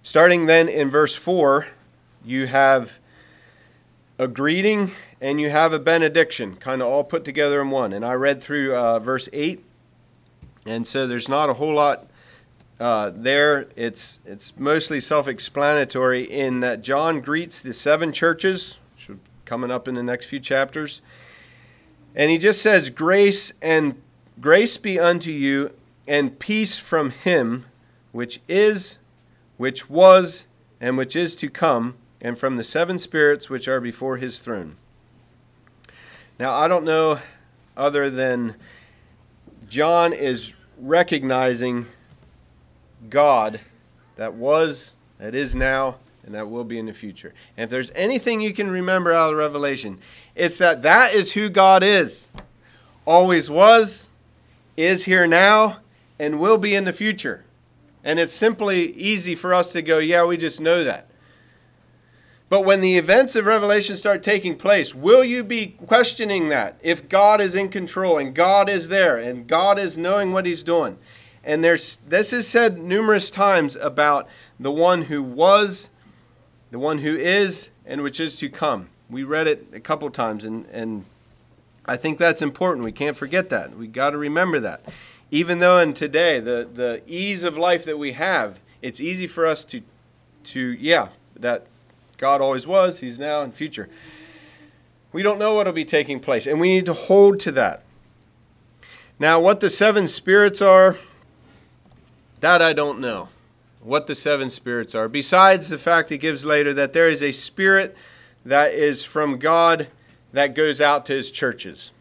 [0.03, 1.67] Starting then in verse 4,
[2.25, 2.99] you have
[4.19, 7.93] a greeting and you have a benediction, kind of all put together in one.
[7.93, 9.63] And I read through uh, verse 8,
[10.65, 12.10] and so there's not a whole lot
[12.81, 13.67] uh, there.
[13.75, 18.79] It's, it's mostly self explanatory in that John greets the seven churches
[19.45, 21.01] coming up in the next few chapters.
[22.15, 24.01] And he just says, Grace and
[24.39, 25.71] grace be unto you,
[26.07, 27.65] and peace from him
[28.11, 28.97] which is,
[29.57, 30.47] which was,
[30.81, 34.75] and which is to come, and from the seven spirits which are before his throne.
[36.39, 37.19] Now, I don't know
[37.77, 38.55] other than
[39.67, 41.85] John is recognizing
[43.09, 43.59] God
[44.15, 47.33] that was, that is now, and that will be in the future.
[47.57, 49.99] And if there's anything you can remember out of Revelation,
[50.35, 52.29] it's that that is who God is.
[53.05, 54.09] Always was,
[54.77, 55.77] is here now,
[56.19, 57.43] and will be in the future.
[58.03, 61.07] And it's simply easy for us to go, yeah, we just know that.
[62.49, 66.77] But when the events of Revelation start taking place, will you be questioning that?
[66.83, 70.61] If God is in control and God is there and God is knowing what he's
[70.61, 70.97] doing.
[71.43, 74.27] And there's this is said numerous times about
[74.59, 75.89] the one who was
[76.69, 78.89] the one who is and which is to come.
[79.09, 81.05] We read it a couple times, and, and
[81.85, 82.85] I think that's important.
[82.85, 83.75] We can't forget that.
[83.77, 84.85] We got to remember that.
[85.29, 89.45] Even though in today, the, the ease of life that we have, it's easy for
[89.45, 89.81] us to,
[90.45, 91.65] to, yeah, that
[92.17, 93.89] God always was, He's now, and future.
[95.11, 97.83] We don't know what will be taking place, and we need to hold to that.
[99.19, 100.97] Now, what the seven spirits are,
[102.41, 103.29] that I don't know
[103.79, 105.07] what the seven spirits are.
[105.07, 107.95] Besides the fact he gives later that there is a spirit
[108.45, 109.87] that is from God
[110.33, 111.93] that goes out to his churches.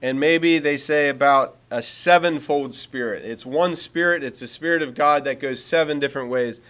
[0.00, 3.24] and maybe they say about a sevenfold spirit.
[3.24, 6.60] It's one spirit, it's the spirit of God that goes seven different ways.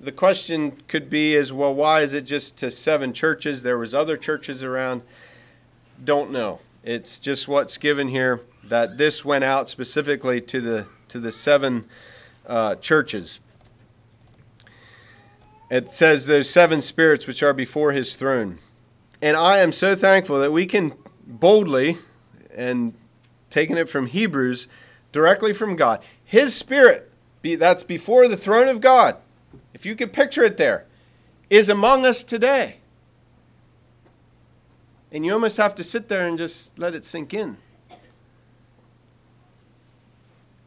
[0.00, 3.62] The question could be is well why is it just to seven churches?
[3.62, 5.02] There was other churches around.
[6.02, 6.60] Don't know.
[6.84, 11.86] It's just what's given here that this went out specifically to the to the seven
[12.50, 13.40] uh, churches.
[15.70, 18.58] It says those seven spirits which are before his throne.
[19.22, 20.94] And I am so thankful that we can
[21.24, 21.98] boldly
[22.54, 22.92] and
[23.50, 24.66] taking it from Hebrews
[25.12, 26.02] directly from God.
[26.24, 29.16] His spirit, be, that's before the throne of God.
[29.72, 30.86] If you could picture it there,
[31.48, 32.78] is among us today.
[35.12, 37.58] And you almost have to sit there and just let it sink in.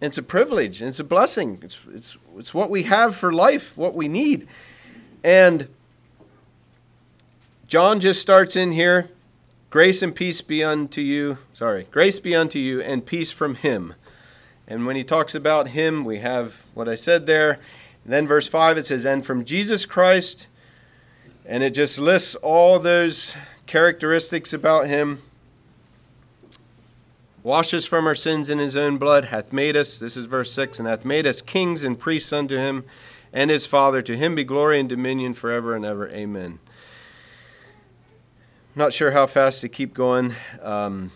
[0.03, 0.81] It's a privilege.
[0.81, 1.59] It's a blessing.
[1.61, 4.49] It's, it's, it's what we have for life, what we need.
[5.23, 5.69] And
[7.69, 9.09] John just starts in here
[9.69, 11.37] grace and peace be unto you.
[11.53, 13.93] Sorry, grace be unto you and peace from him.
[14.67, 17.53] And when he talks about him, we have what I said there.
[18.03, 20.47] And then verse 5 it says, And from Jesus Christ,
[21.45, 23.37] and it just lists all those
[23.67, 25.19] characteristics about him.
[27.43, 30.53] Wash us from our sins in his own blood, hath made us, this is verse
[30.53, 32.85] 6, and hath made us kings and priests unto him
[33.33, 34.01] and his Father.
[34.01, 36.09] To him be glory and dominion forever and ever.
[36.09, 36.59] Amen.
[38.75, 40.35] not sure how fast to keep going.
[40.61, 41.11] Um,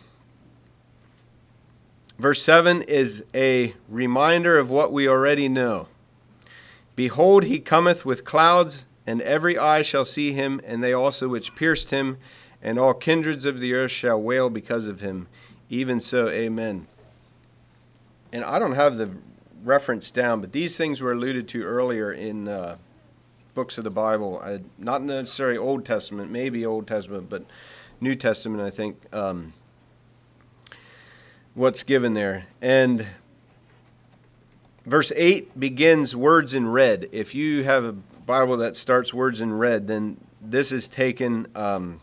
[2.19, 5.87] verse 7 is a reminder of what we already know.
[6.97, 11.55] Behold, he cometh with clouds, and every eye shall see him, and they also which
[11.55, 12.17] pierced him,
[12.61, 15.29] and all kindreds of the earth shall wail because of him.
[15.69, 16.87] Even so, amen.
[18.31, 19.11] And I don't have the
[19.63, 22.77] reference down, but these things were alluded to earlier in uh,
[23.53, 24.41] books of the Bible.
[24.43, 27.45] I, not necessarily Old Testament, maybe Old Testament, but
[27.99, 28.97] New Testament, I think.
[29.13, 29.53] Um,
[31.57, 32.45] what's given there.
[32.61, 33.07] And
[34.85, 37.09] verse 8 begins words in red.
[37.11, 41.99] If you have a Bible that starts words in red, then this is taken um,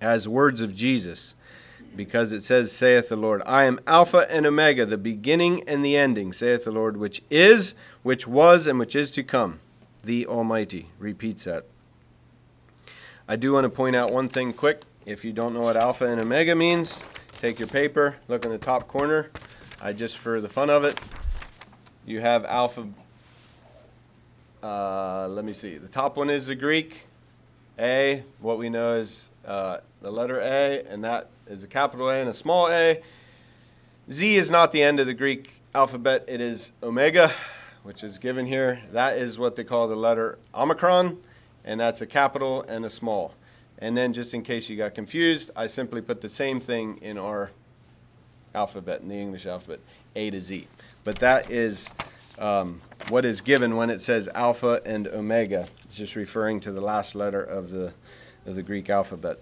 [0.00, 1.36] as words of Jesus
[1.98, 5.96] because it says, saith the Lord, I am Alpha and Omega, the beginning and the
[5.96, 7.74] ending, saith the Lord, which is,
[8.04, 9.58] which was, and which is to come.
[10.04, 11.64] The Almighty repeats that.
[13.26, 14.82] I do want to point out one thing quick.
[15.06, 17.02] If you don't know what Alpha and Omega means,
[17.36, 19.32] take your paper, look in the top corner.
[19.82, 21.00] I just, for the fun of it,
[22.06, 22.86] you have Alpha.
[24.62, 25.78] Uh, let me see.
[25.78, 27.06] The top one is the Greek.
[27.76, 32.20] A, what we know is uh, the letter A, and that is a capital A
[32.20, 33.02] and a small a.
[34.10, 37.30] Z is not the end of the Greek alphabet, it is omega,
[37.82, 38.80] which is given here.
[38.92, 41.18] That is what they call the letter omicron,
[41.64, 43.34] and that's a capital and a small.
[43.78, 47.16] And then, just in case you got confused, I simply put the same thing in
[47.16, 47.50] our
[48.54, 49.80] alphabet, in the English alphabet,
[50.16, 50.66] A to Z.
[51.04, 51.90] But that is
[52.38, 55.66] um, what is given when it says alpha and omega.
[55.84, 57.92] It's just referring to the last letter of the,
[58.46, 59.38] of the Greek alphabet.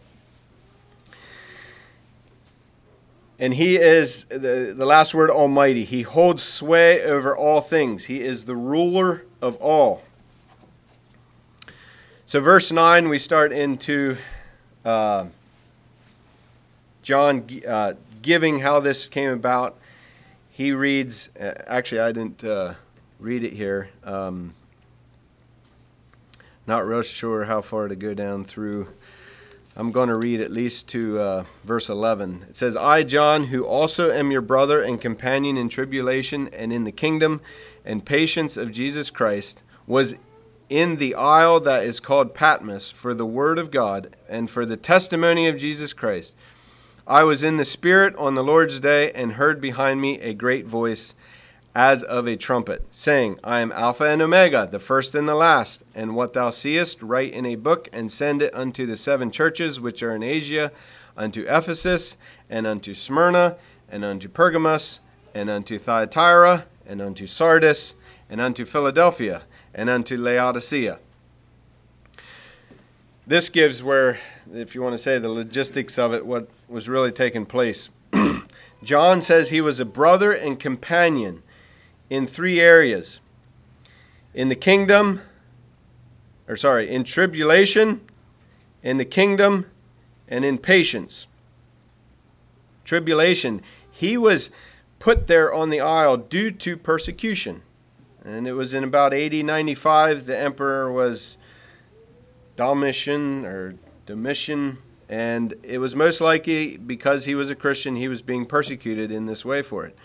[3.39, 5.85] And he is, the, the last word, Almighty.
[5.85, 8.07] He holds sway over all things.
[8.07, 10.03] He is the ruler of all.
[12.25, 14.17] So, verse 9, we start into
[14.85, 15.27] uh,
[17.03, 19.79] John uh, giving how this came about.
[20.51, 22.75] He reads, uh, actually, I didn't uh,
[23.21, 23.91] read it here.
[24.03, 24.55] Um,
[26.67, 28.89] not real sure how far to go down through
[29.79, 32.47] I'm going to read at least to uh, verse 11.
[32.49, 36.85] It says, I, John, who also am your brother and companion in tribulation and in
[36.85, 37.43] the kingdom
[37.85, 40.17] and patience of Jesus Christ, was
[40.71, 44.79] in the isle that is called Patmos for the word of God and for the
[44.79, 46.35] testimony of Jesus Christ.
[47.07, 50.67] I was in the Spirit on the Lord's day and heard behind me a great
[50.67, 51.15] voice
[51.77, 55.85] as of a trumpet, saying, I am Alpha and Omega, the first and the last.
[55.95, 59.79] And what thou seest, write in a book, and send it unto the seven churches
[59.79, 60.73] which are in Asia,
[61.19, 62.17] unto Ephesus,
[62.49, 63.59] and unto Smyrna,
[63.91, 65.01] and unto Pergamos,
[65.35, 67.95] and unto Thyatira, and unto Sardis,
[68.31, 69.43] and unto Philadelphia,
[69.75, 70.99] and unto Laodicea.
[73.27, 74.19] This gives where,
[74.51, 77.91] if you want to say the logistics of it, what was really taking place.
[78.83, 81.43] John says he was a brother and companion
[82.11, 83.21] in three areas
[84.37, 85.23] in the kingdom,
[86.47, 88.03] or sorry, in tribulation,
[88.83, 89.67] in the kingdom,
[90.29, 91.27] and in patience.
[92.85, 94.51] Tribulation, he was
[94.99, 97.63] put there on the isle due to persecution.
[98.25, 101.39] And it was in about AD 95, the emperor was
[102.57, 104.79] Domitian or Domitian,
[105.09, 109.27] And it was most likely because he was a Christian, he was being persecuted in
[109.27, 109.97] this way for it.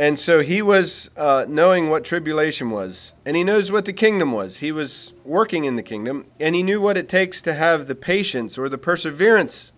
[0.00, 4.32] And so he was uh, knowing what tribulation was, and he knows what the kingdom
[4.32, 4.60] was.
[4.60, 7.94] He was working in the kingdom, and he knew what it takes to have the
[7.94, 9.74] patience or the perseverance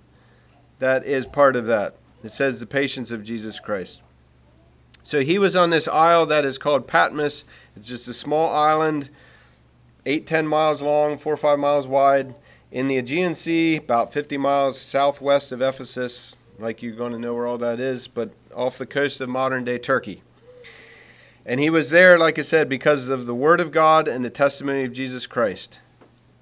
[0.78, 1.96] that is part of that.
[2.22, 4.00] It says the patience of Jesus Christ.
[5.02, 7.44] So he was on this isle that is called Patmos.
[7.74, 9.10] It's just a small island,
[10.06, 12.36] eight, ten miles long, four or five miles wide,
[12.70, 16.36] in the Aegean Sea, about 50 miles southwest of Ephesus.
[16.60, 19.64] Like you're going to know where all that is, but off the coast of modern
[19.64, 20.22] day Turkey.
[21.44, 24.30] And he was there, like I said, because of the Word of God and the
[24.30, 25.80] testimony of Jesus Christ.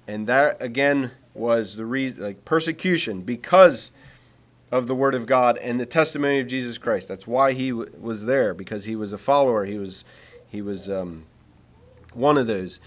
[0.07, 3.91] And that, again, was the reason, like persecution, because
[4.71, 7.07] of the Word of God and the testimony of Jesus Christ.
[7.07, 9.65] That's why he w- was there, because he was a follower.
[9.65, 10.05] He was,
[10.47, 11.25] he was um,
[12.13, 12.79] one of those.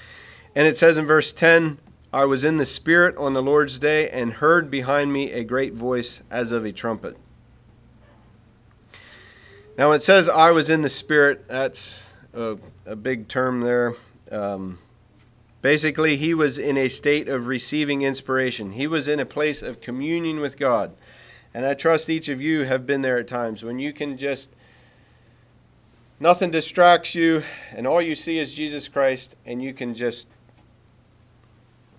[0.55, 1.79] And it says in verse 10
[2.12, 5.75] I was in the Spirit on the Lord's day and heard behind me a great
[5.75, 7.16] voice as of a trumpet.
[9.77, 13.95] Now, when it says I was in the Spirit, that's a, a big term there.
[14.31, 14.79] Um,
[15.62, 19.81] basically, he was in a state of receiving inspiration, he was in a place of
[19.81, 20.95] communion with God.
[21.53, 24.51] And I trust each of you have been there at times when you can just,
[26.18, 30.29] nothing distracts you, and all you see is Jesus Christ, and you can just,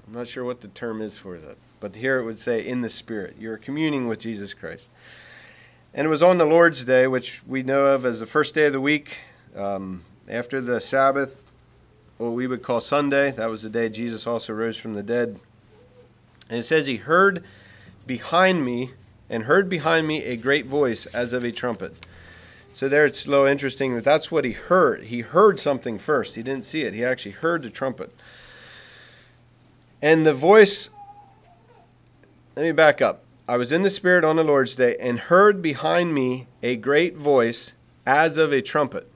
[0.07, 2.81] I'm not sure what the term is for that, but here it would say in
[2.81, 3.35] the Spirit.
[3.39, 4.89] You're communing with Jesus Christ.
[5.97, 8.65] And it was on the Lord's Day, which we know of as the first day
[8.65, 9.19] of the week,
[9.55, 11.41] um, after the Sabbath,
[12.17, 13.31] what we would call Sunday.
[13.31, 15.39] That was the day Jesus also rose from the dead.
[16.49, 17.45] And it says, He heard
[18.05, 18.91] behind me,
[19.29, 22.05] and heard behind me a great voice as of a trumpet.
[22.73, 25.05] So there it's a little interesting that that's what he heard.
[25.05, 26.35] He heard something first.
[26.35, 26.93] He didn't see it.
[26.93, 28.13] He actually heard the trumpet.
[30.01, 30.89] And the voice,
[32.57, 33.24] let me back up.
[33.47, 37.15] I was in the Spirit on the Lord's day and heard behind me a great
[37.15, 39.07] voice as of a trumpet.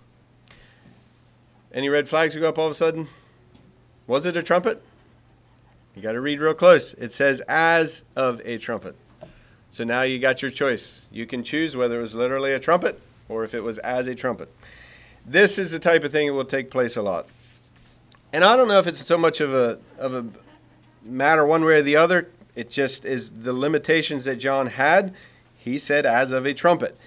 [1.73, 3.07] Any red flags go up all of a sudden?
[4.05, 4.83] Was it a trumpet?
[5.95, 6.93] You got to read real close.
[6.93, 8.95] It says as of a trumpet.
[9.71, 11.07] So now you got your choice.
[11.11, 14.13] You can choose whether it was literally a trumpet or if it was as a
[14.13, 14.53] trumpet.
[15.25, 17.27] This is the type of thing that will take place a lot.
[18.31, 20.25] And I don't know if it's so much of a of a
[21.03, 25.13] matter one way or the other it just is the limitations that John had.
[25.57, 26.97] He said, as of a trumpet.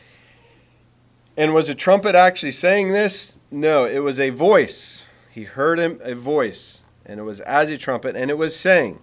[1.36, 3.38] And was a trumpet actually saying this?
[3.50, 5.06] No, it was a voice.
[5.30, 9.00] He heard him a voice, and it was as a trumpet, and it was saying.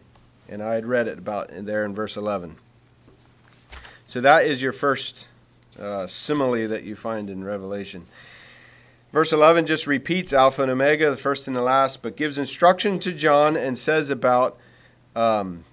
[0.48, 2.56] And I had read it about there in verse 11.
[4.06, 5.28] So that is your first
[5.80, 8.06] uh, simile that you find in Revelation.
[9.12, 13.00] Verse 11 just repeats Alpha and Omega, the first and the last, but gives instruction
[13.00, 14.58] to John and says about
[15.16, 15.64] um,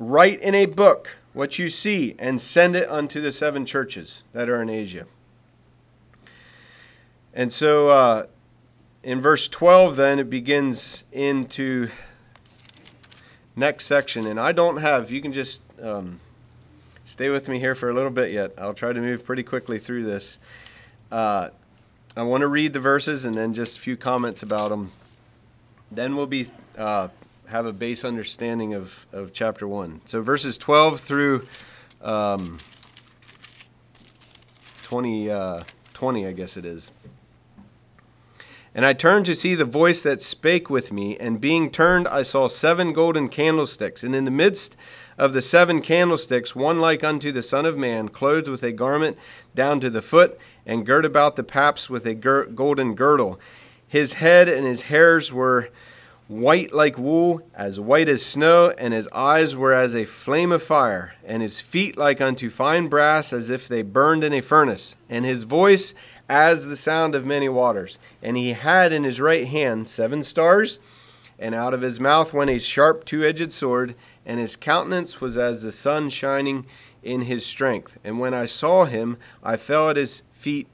[0.00, 4.48] Write in a book what you see and send it unto the seven churches that
[4.48, 5.04] are in Asia.
[7.34, 8.26] And so uh,
[9.02, 11.90] in verse 12, then it begins into
[13.54, 14.26] next section.
[14.26, 16.20] And I don't have, you can just um,
[17.04, 18.52] stay with me here for a little bit yet.
[18.56, 20.38] I'll try to move pretty quickly through this.
[21.12, 21.50] Uh,
[22.16, 24.92] I want to read the verses and then just a few comments about them.
[25.92, 26.46] Then we'll be
[26.78, 27.08] uh,
[27.50, 30.02] have a base understanding of, of chapter 1.
[30.04, 31.44] So verses 12 through
[32.00, 32.58] um,
[34.82, 36.92] 20, uh, 20, I guess it is.
[38.72, 42.22] And I turned to see the voice that spake with me, and being turned, I
[42.22, 44.76] saw seven golden candlesticks, and in the midst
[45.18, 49.18] of the seven candlesticks, one like unto the Son of Man, clothed with a garment
[49.56, 53.40] down to the foot, and girt about the paps with a gir- golden girdle.
[53.88, 55.70] His head and his hairs were
[56.30, 60.62] white like wool, as white as snow, and his eyes were as a flame of
[60.62, 64.96] fire, and his feet like unto fine brass, as if they burned in a furnace,
[65.08, 65.92] and his voice
[66.28, 67.98] as the sound of many waters.
[68.22, 70.78] And he had in his right hand seven stars,
[71.36, 75.36] and out of his mouth went a sharp two edged sword, and his countenance was
[75.36, 76.64] as the sun shining
[77.02, 77.98] in his strength.
[78.04, 80.68] And when I saw him, I fell at his feet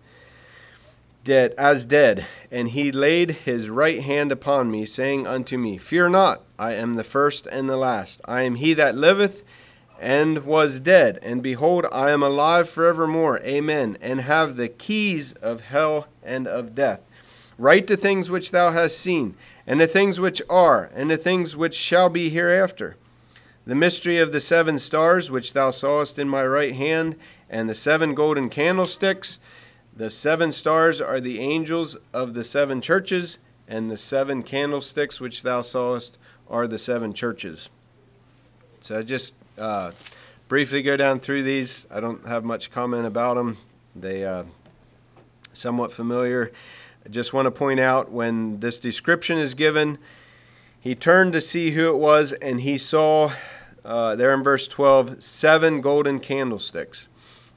[1.26, 6.08] dead as dead and he laid his right hand upon me saying unto me fear
[6.08, 8.20] not i am the first and the last.
[8.24, 9.44] I am he that liveth
[10.00, 11.18] and was dead.
[11.22, 13.40] And behold i am alive forevermore.
[13.40, 13.98] Amen.
[14.00, 17.04] And have the keys of hell and of death.
[17.58, 19.34] Write the things which thou hast seen
[19.66, 22.96] and the things which are and the things which shall be hereafter.
[23.66, 27.16] The mystery of the seven stars which thou sawest in my right hand
[27.50, 29.38] and the seven golden candlesticks
[29.96, 35.42] the seven stars are the angels of the seven churches, and the seven candlesticks which
[35.42, 36.18] thou sawest
[36.48, 37.70] are the seven churches.
[38.80, 39.92] So I just uh,
[40.48, 41.86] briefly go down through these.
[41.90, 43.56] I don't have much comment about them.
[43.94, 44.44] They uh,
[45.54, 46.52] somewhat familiar.
[47.04, 49.98] I just want to point out when this description is given,
[50.78, 53.32] he turned to see who it was, and he saw
[53.84, 57.08] uh, there in verse 12 seven golden candlesticks.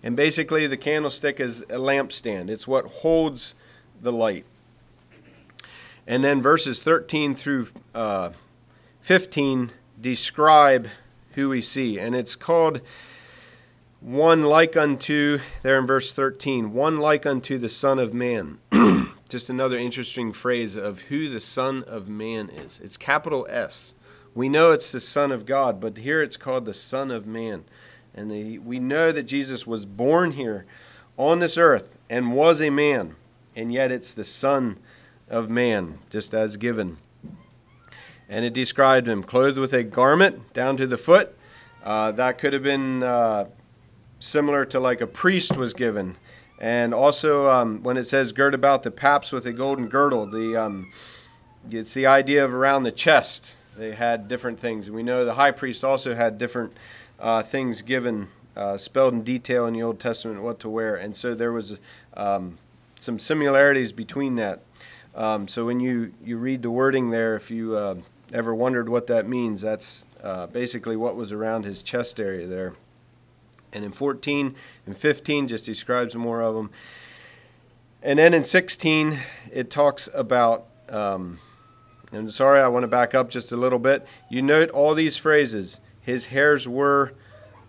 [0.01, 3.55] And basically, the candlestick is a lampstand, it's what holds
[4.01, 4.45] the light.
[6.07, 8.31] And then verses 13 through uh,
[9.01, 10.87] 15 describe
[11.33, 11.99] who we see.
[11.99, 12.81] And it's called
[14.01, 18.59] one like unto, there in verse 13, one like unto the Son of Man.
[19.29, 22.79] Just another interesting phrase of who the Son of Man is.
[22.83, 23.93] It's capital S.
[24.33, 27.65] We know it's the Son of God, but here it's called the Son of Man.
[28.13, 30.65] And the, we know that Jesus was born here
[31.17, 33.15] on this earth and was a man,
[33.55, 34.77] and yet it's the Son
[35.29, 36.97] of Man, just as given.
[38.27, 41.35] And it described him clothed with a garment down to the foot.
[41.83, 43.45] Uh, that could have been uh,
[44.19, 46.17] similar to like a priest was given.
[46.59, 50.57] And also, um, when it says gird about the paps with a golden girdle, the
[50.57, 50.91] um,
[51.71, 53.55] it's the idea of around the chest.
[53.77, 54.87] They had different things.
[54.87, 56.73] And we know the high priest also had different
[57.19, 60.95] uh, things given, uh, spelled in detail in the Old Testament what to wear.
[60.95, 61.79] And so there was
[62.15, 62.57] um,
[62.97, 64.61] some similarities between that.
[65.15, 67.95] Um, so when you, you read the wording there, if you uh,
[68.33, 72.75] ever wondered what that means, that's uh, basically what was around his chest area there.
[73.71, 74.55] And in 14
[74.85, 76.71] and 15 just describes more of them.
[78.01, 79.17] And then in 16,
[79.51, 81.39] it talks about, um,
[82.11, 84.07] and sorry, I want to back up just a little bit.
[84.29, 85.79] You note all these phrases.
[86.09, 87.13] His hairs were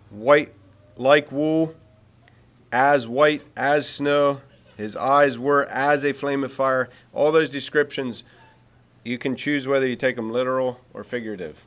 [0.09, 0.51] white
[0.97, 1.75] like wool,
[2.71, 4.41] as white as snow.
[4.75, 6.89] His eyes were as a flame of fire.
[7.13, 8.23] All those descriptions,
[9.03, 11.65] you can choose whether you take them literal or figurative.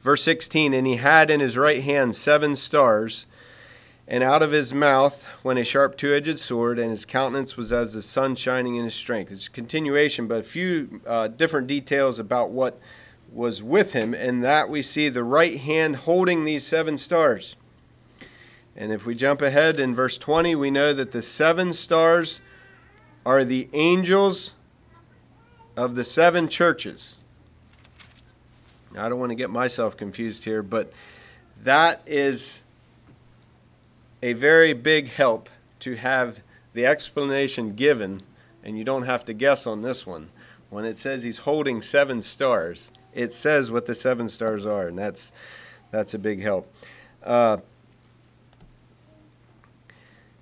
[0.00, 3.26] Verse 16 And he had in his right hand seven stars,
[4.06, 7.72] and out of his mouth went a sharp two edged sword, and his countenance was
[7.72, 9.32] as the sun shining in his strength.
[9.32, 12.80] It's continuation, but a few uh, different details about what
[13.32, 17.56] was with him, and that we see the right hand holding these seven stars.
[18.76, 22.40] And if we jump ahead in verse 20, we know that the seven stars
[23.26, 24.54] are the angels
[25.76, 27.18] of the seven churches.
[28.96, 30.92] I don't want to get myself confused here, but
[31.60, 32.62] that is
[34.22, 35.48] a very big help
[35.80, 36.40] to have
[36.72, 38.22] the explanation given,
[38.64, 40.30] and you don't have to guess on this one.
[40.70, 44.96] When it says he's holding seven stars, it says what the seven stars are, and
[44.96, 45.32] that's
[45.90, 46.72] that's a big help.
[47.22, 47.58] Uh,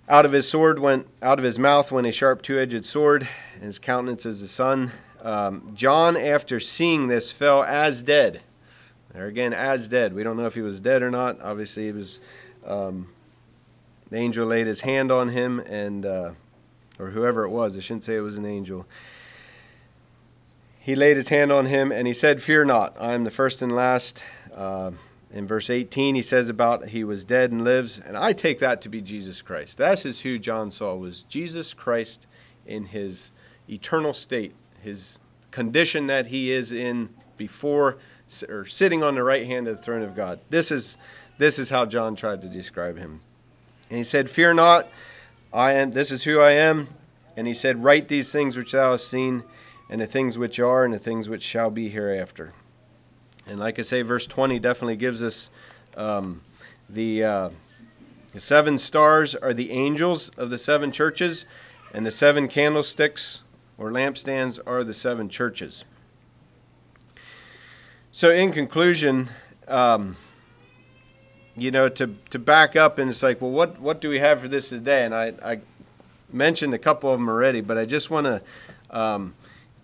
[0.08, 3.26] out of his sword went out of his mouth went a sharp two-edged sword.
[3.54, 4.92] and His countenance is the sun.
[5.22, 8.42] Um, John, after seeing this, fell as dead.
[9.12, 10.12] There again, as dead.
[10.12, 11.40] We don't know if he was dead or not.
[11.40, 12.20] Obviously, he was.
[12.64, 13.08] Um,
[14.08, 16.32] the angel laid his hand on him, and uh,
[16.98, 17.76] or whoever it was.
[17.76, 18.86] I shouldn't say it was an angel.
[20.86, 22.96] He laid his hand on him, and he said, "Fear not.
[23.00, 24.22] I am the first and last."
[24.54, 24.92] Uh,
[25.34, 28.80] in verse 18, he says about he was dead and lives, and I take that
[28.82, 29.78] to be Jesus Christ.
[29.78, 32.28] That is who John saw was Jesus Christ
[32.64, 33.32] in his
[33.68, 35.18] eternal state, his
[35.50, 37.98] condition that he is in before
[38.48, 40.38] or sitting on the right hand of the throne of God.
[40.50, 40.96] This is
[41.36, 43.22] this is how John tried to describe him.
[43.90, 44.86] And he said, "Fear not,
[45.52, 46.86] I am this is who I am."
[47.36, 49.42] And he said, "Write these things which thou hast seen,
[49.88, 52.52] and the things which are, and the things which shall be hereafter."
[53.48, 55.50] And like I say, verse 20 definitely gives us
[55.96, 56.42] um,
[56.88, 57.50] the, uh,
[58.32, 61.46] the seven stars are the angels of the seven churches,
[61.94, 63.42] and the seven candlesticks
[63.78, 65.84] or lampstands are the seven churches.
[68.10, 69.28] So, in conclusion,
[69.68, 70.16] um,
[71.56, 74.40] you know, to, to back up and it's like, well, what, what do we have
[74.40, 75.04] for this today?
[75.04, 75.60] And I, I
[76.32, 78.42] mentioned a couple of them already, but I just want to
[78.90, 79.34] um,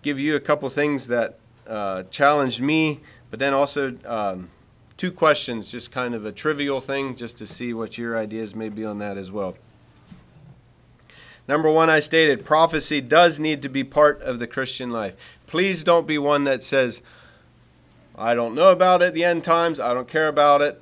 [0.03, 2.99] give you a couple things that uh, challenged me
[3.33, 4.51] but then also um,
[4.95, 8.69] two questions, just kind of a trivial thing, just to see what your ideas may
[8.69, 9.57] be on that as well.
[11.47, 15.39] Number one, I stated prophecy does need to be part of the Christian life.
[15.47, 17.01] Please don't be one that says,
[18.15, 20.79] I don't know about it, the end times, I don't care about it.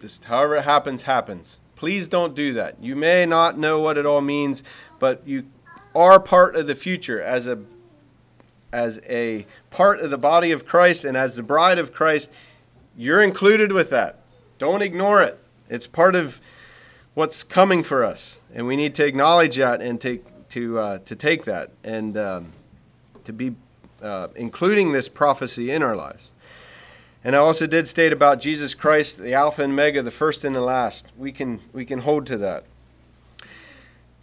[0.00, 1.60] Just however it happens, happens.
[1.76, 2.82] Please don't do that.
[2.82, 4.64] You may not know what it all means,
[4.98, 5.44] but you
[5.94, 7.60] are part of the future as a
[8.74, 12.32] as a part of the body of Christ and as the bride of Christ,
[12.96, 14.18] you're included with that.
[14.58, 15.38] Don't ignore it.
[15.70, 16.40] It's part of
[17.14, 21.16] what's coming for us, and we need to acknowledge that and take to uh, to
[21.16, 22.52] take that and um,
[23.22, 23.54] to be
[24.02, 26.32] uh, including this prophecy in our lives.
[27.22, 30.54] And I also did state about Jesus Christ, the Alpha and Omega, the first and
[30.54, 31.12] the last.
[31.16, 32.64] We can we can hold to that.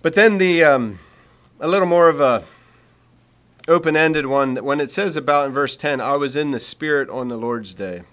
[0.01, 0.99] But then the um,
[1.59, 2.43] a little more of a
[3.67, 7.27] open-ended one when it says about in verse 10, I was in the Spirit on
[7.27, 8.03] the Lord's day.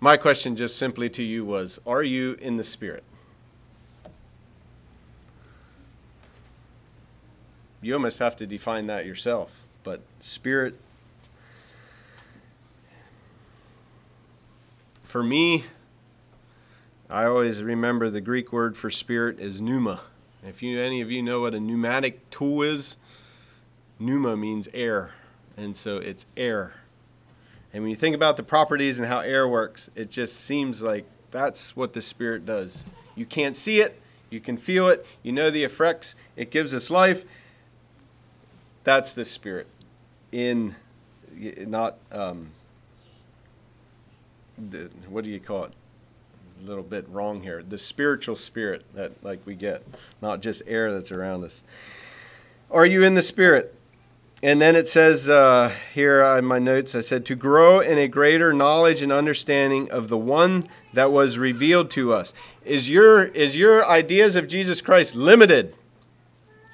[0.00, 3.04] My question just simply to you was, are you in the Spirit?
[7.80, 9.66] You almost have to define that yourself.
[9.82, 10.78] But Spirit
[15.14, 15.62] For me,
[17.08, 20.00] I always remember the Greek word for spirit is pneuma.
[20.44, 22.96] If you any of you know what a pneumatic tool is,
[23.98, 25.10] pneuma means air,
[25.56, 26.74] and so it's air.
[27.72, 31.06] And when you think about the properties and how air works, it just seems like
[31.30, 32.84] that's what the spirit does.
[33.16, 36.90] You can't see it, you can feel it, you know the effects, it gives us
[36.90, 37.24] life.
[38.84, 39.66] That's the spirit
[40.30, 40.74] in
[41.66, 42.50] not um,
[44.58, 45.76] the, what do you call it?
[46.62, 47.62] A little bit wrong here.
[47.62, 49.84] The spiritual spirit that like we get,
[50.22, 51.62] not just air that's around us.
[52.70, 53.74] Are you in the spirit?
[54.44, 58.06] And then it says uh, here in my notes, I said, to grow in a
[58.06, 62.34] greater knowledge and understanding of the one that was revealed to us.
[62.62, 65.74] Is your, is your ideas of Jesus Christ limited?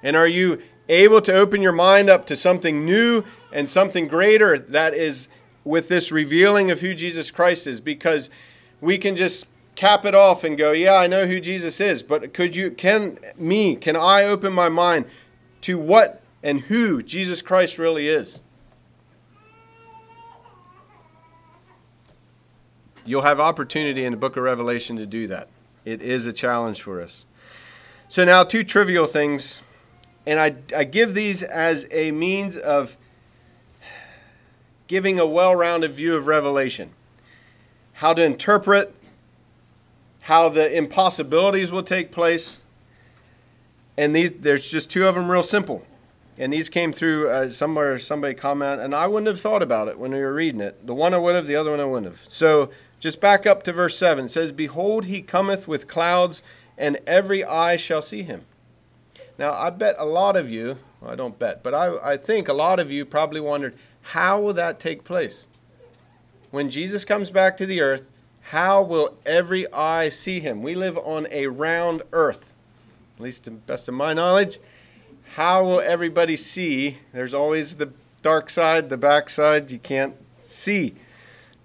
[0.03, 4.59] And are you able to open your mind up to something new and something greater
[4.59, 5.29] that is
[5.63, 8.31] with this revealing of who Jesus Christ is because
[8.81, 9.47] we can just
[9.77, 13.21] cap it off and go, yeah, I know who Jesus is, but could you can
[13.39, 15.05] me, can I open my mind
[15.61, 18.41] to what and who Jesus Christ really is?
[23.05, 25.49] You'll have opportunity in the book of Revelation to do that.
[25.85, 27.25] It is a challenge for us.
[28.09, 29.63] So now two trivial things
[30.27, 32.97] and I, I give these as a means of
[34.87, 36.91] giving a well rounded view of Revelation.
[37.95, 38.95] How to interpret,
[40.23, 42.63] how the impossibilities will take place.
[43.97, 45.85] And these, there's just two of them real simple.
[46.39, 49.99] And these came through uh, somewhere, somebody comment, and I wouldn't have thought about it
[49.99, 50.87] when we were reading it.
[50.87, 52.21] The one I would have, the other one I wouldn't have.
[52.29, 54.27] So just back up to verse 7.
[54.27, 56.43] It says, Behold, he cometh with clouds,
[56.79, 58.45] and every eye shall see him.
[59.39, 62.47] Now, I bet a lot of you, well, I don't bet, but I, I think
[62.47, 65.47] a lot of you probably wondered, how will that take place?
[66.51, 68.07] When Jesus comes back to the earth,
[68.43, 70.63] how will every eye see him?
[70.63, 72.53] We live on a round earth,
[73.17, 74.59] at least to the best of my knowledge.
[75.35, 76.99] How will everybody see?
[77.13, 80.97] There's always the dark side, the back side you can't see.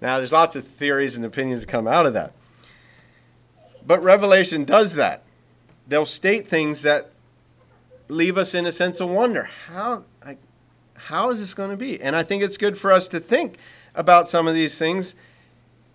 [0.00, 2.32] Now, there's lots of theories and opinions that come out of that.
[3.84, 5.24] But Revelation does that.
[5.88, 7.10] They'll state things that
[8.08, 9.48] leave us in a sense of wonder.
[9.66, 10.04] How,
[10.94, 12.00] how is this going to be?
[12.00, 13.56] And I think it's good for us to think
[13.96, 15.16] about some of these things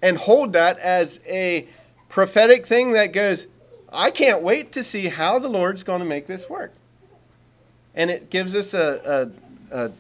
[0.02, 1.70] and hold that as a
[2.10, 3.48] prophetic thing that goes,
[3.94, 6.74] I can't wait to see how the Lord's going to make this work.
[7.96, 9.32] And it gives us a,
[9.72, 9.92] a, a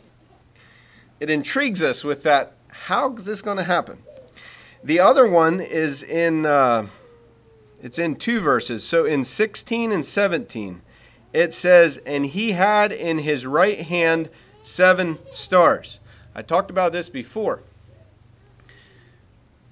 [1.19, 2.53] it intrigues us with that.
[2.69, 3.99] How is this going to happen?
[4.83, 6.87] The other one is in, uh,
[7.81, 8.83] it's in two verses.
[8.83, 10.81] So in 16 and 17,
[11.33, 14.29] it says, And he had in his right hand
[14.63, 15.99] seven stars.
[16.33, 17.61] I talked about this before.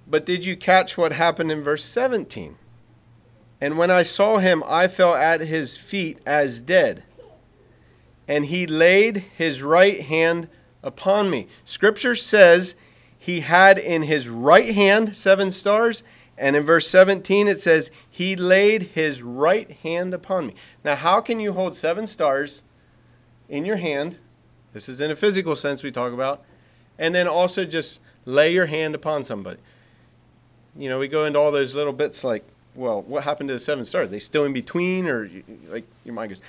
[0.07, 2.57] But did you catch what happened in verse 17?
[3.61, 7.03] And when I saw him, I fell at his feet as dead.
[8.29, 10.47] And he laid his right hand
[10.81, 11.47] upon me.
[11.65, 12.75] Scripture says
[13.17, 16.03] he had in his right hand seven stars.
[16.37, 20.53] And in verse 17, it says, He laid his right hand upon me.
[20.85, 22.63] Now, how can you hold seven stars
[23.49, 24.19] in your hand
[24.73, 26.43] this is in a physical sense we talk about.
[26.97, 29.59] And then also just lay your hand upon somebody.
[30.77, 32.43] You know, we go into all those little bits like,
[32.75, 34.05] well, what happened to the seven stars?
[34.05, 35.29] Are they still in between, or
[35.69, 36.41] like your mind goes.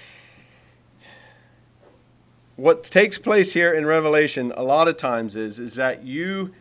[2.57, 6.55] What takes place here in Revelation a lot of times is is that you.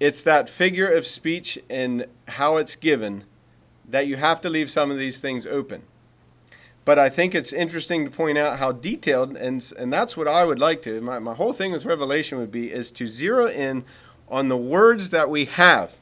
[0.00, 3.24] It's that figure of speech and how it's given
[3.88, 5.82] that you have to leave some of these things open.
[6.84, 10.44] But I think it's interesting to point out how detailed, and, and that's what I
[10.44, 11.00] would like to.
[11.00, 13.84] My, my whole thing with Revelation would be is to zero in
[14.28, 15.96] on the words that we have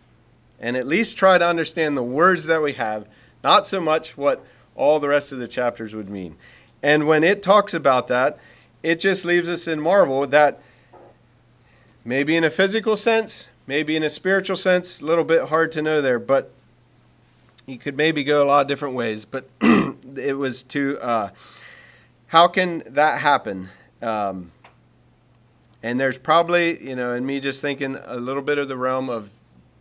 [0.62, 3.08] and at least try to understand the words that we have,
[3.42, 4.44] not so much what
[4.76, 6.36] all the rest of the chapters would mean.
[6.82, 8.38] And when it talks about that,
[8.82, 10.60] it just leaves us in marvel that
[12.04, 15.82] maybe in a physical sense, maybe in a spiritual sense, a little bit hard to
[15.82, 16.50] know there, but
[17.66, 19.24] you could maybe go a lot of different ways.
[19.24, 19.48] But
[20.16, 21.30] it was to uh,
[22.28, 23.68] how can that happen?
[24.00, 24.50] Um,
[25.84, 29.10] And there's probably, you know, and me just thinking a little bit of the realm
[29.10, 29.30] of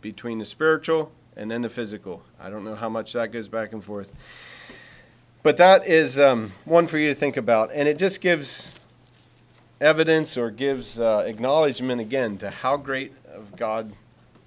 [0.00, 2.22] between the spiritual and then the physical.
[2.40, 4.12] I don't know how much that goes back and forth.
[5.44, 7.70] But that is um, one for you to think about.
[7.72, 8.78] And it just gives
[9.82, 13.92] evidence or gives uh, acknowledgement again to how great of God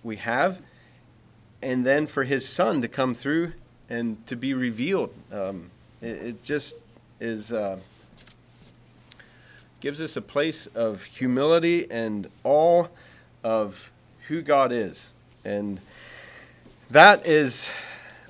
[0.02, 0.62] we have.
[1.62, 3.54] And then for his son to come through
[3.90, 5.14] and to be revealed.
[5.32, 5.70] Um,
[6.02, 6.78] it, it, just
[7.20, 7.52] is.
[7.52, 7.80] Uh,
[9.82, 12.88] gives us a place of humility and awe
[13.44, 13.92] of
[14.28, 15.14] who God is.
[15.44, 15.80] And
[16.90, 17.70] that is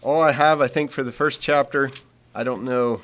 [0.01, 1.91] all I have, I think, for the first chapter.
[2.33, 3.03] I don't know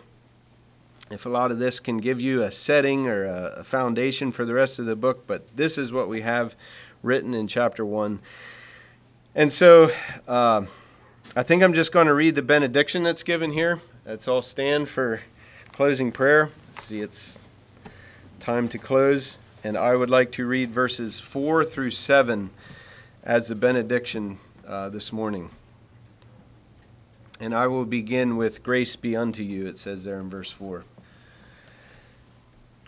[1.11, 4.53] if a lot of this can give you a setting or a, foundation for the
[4.53, 6.55] rest of the book, but this is what we have
[7.03, 8.19] written in chapter 1.
[9.35, 9.89] And so
[10.27, 10.65] uh,
[11.35, 13.81] I think I'm just going to read the benediction that's given here.
[14.05, 15.21] Let's all stand for
[15.71, 16.49] closing prayer.
[16.75, 17.41] See, it's
[18.39, 19.37] time to close.
[19.63, 22.49] And I would like to read verses 4 through 7
[23.23, 25.51] as the benediction uh, this morning.
[27.39, 30.83] And I will begin with grace be unto you, it says there in verse 4.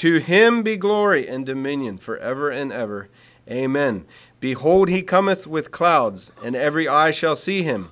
[0.00, 3.10] To him be glory and dominion for ever and ever.
[3.46, 4.06] Amen.
[4.40, 7.90] Behold, he cometh with clouds, and every eye shall see him,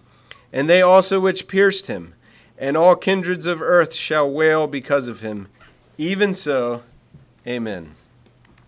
[0.50, 2.14] and they also which pierced him,
[2.56, 5.48] and all kindreds of earth shall wail because of him.
[5.98, 6.82] Even so,
[7.46, 7.94] amen.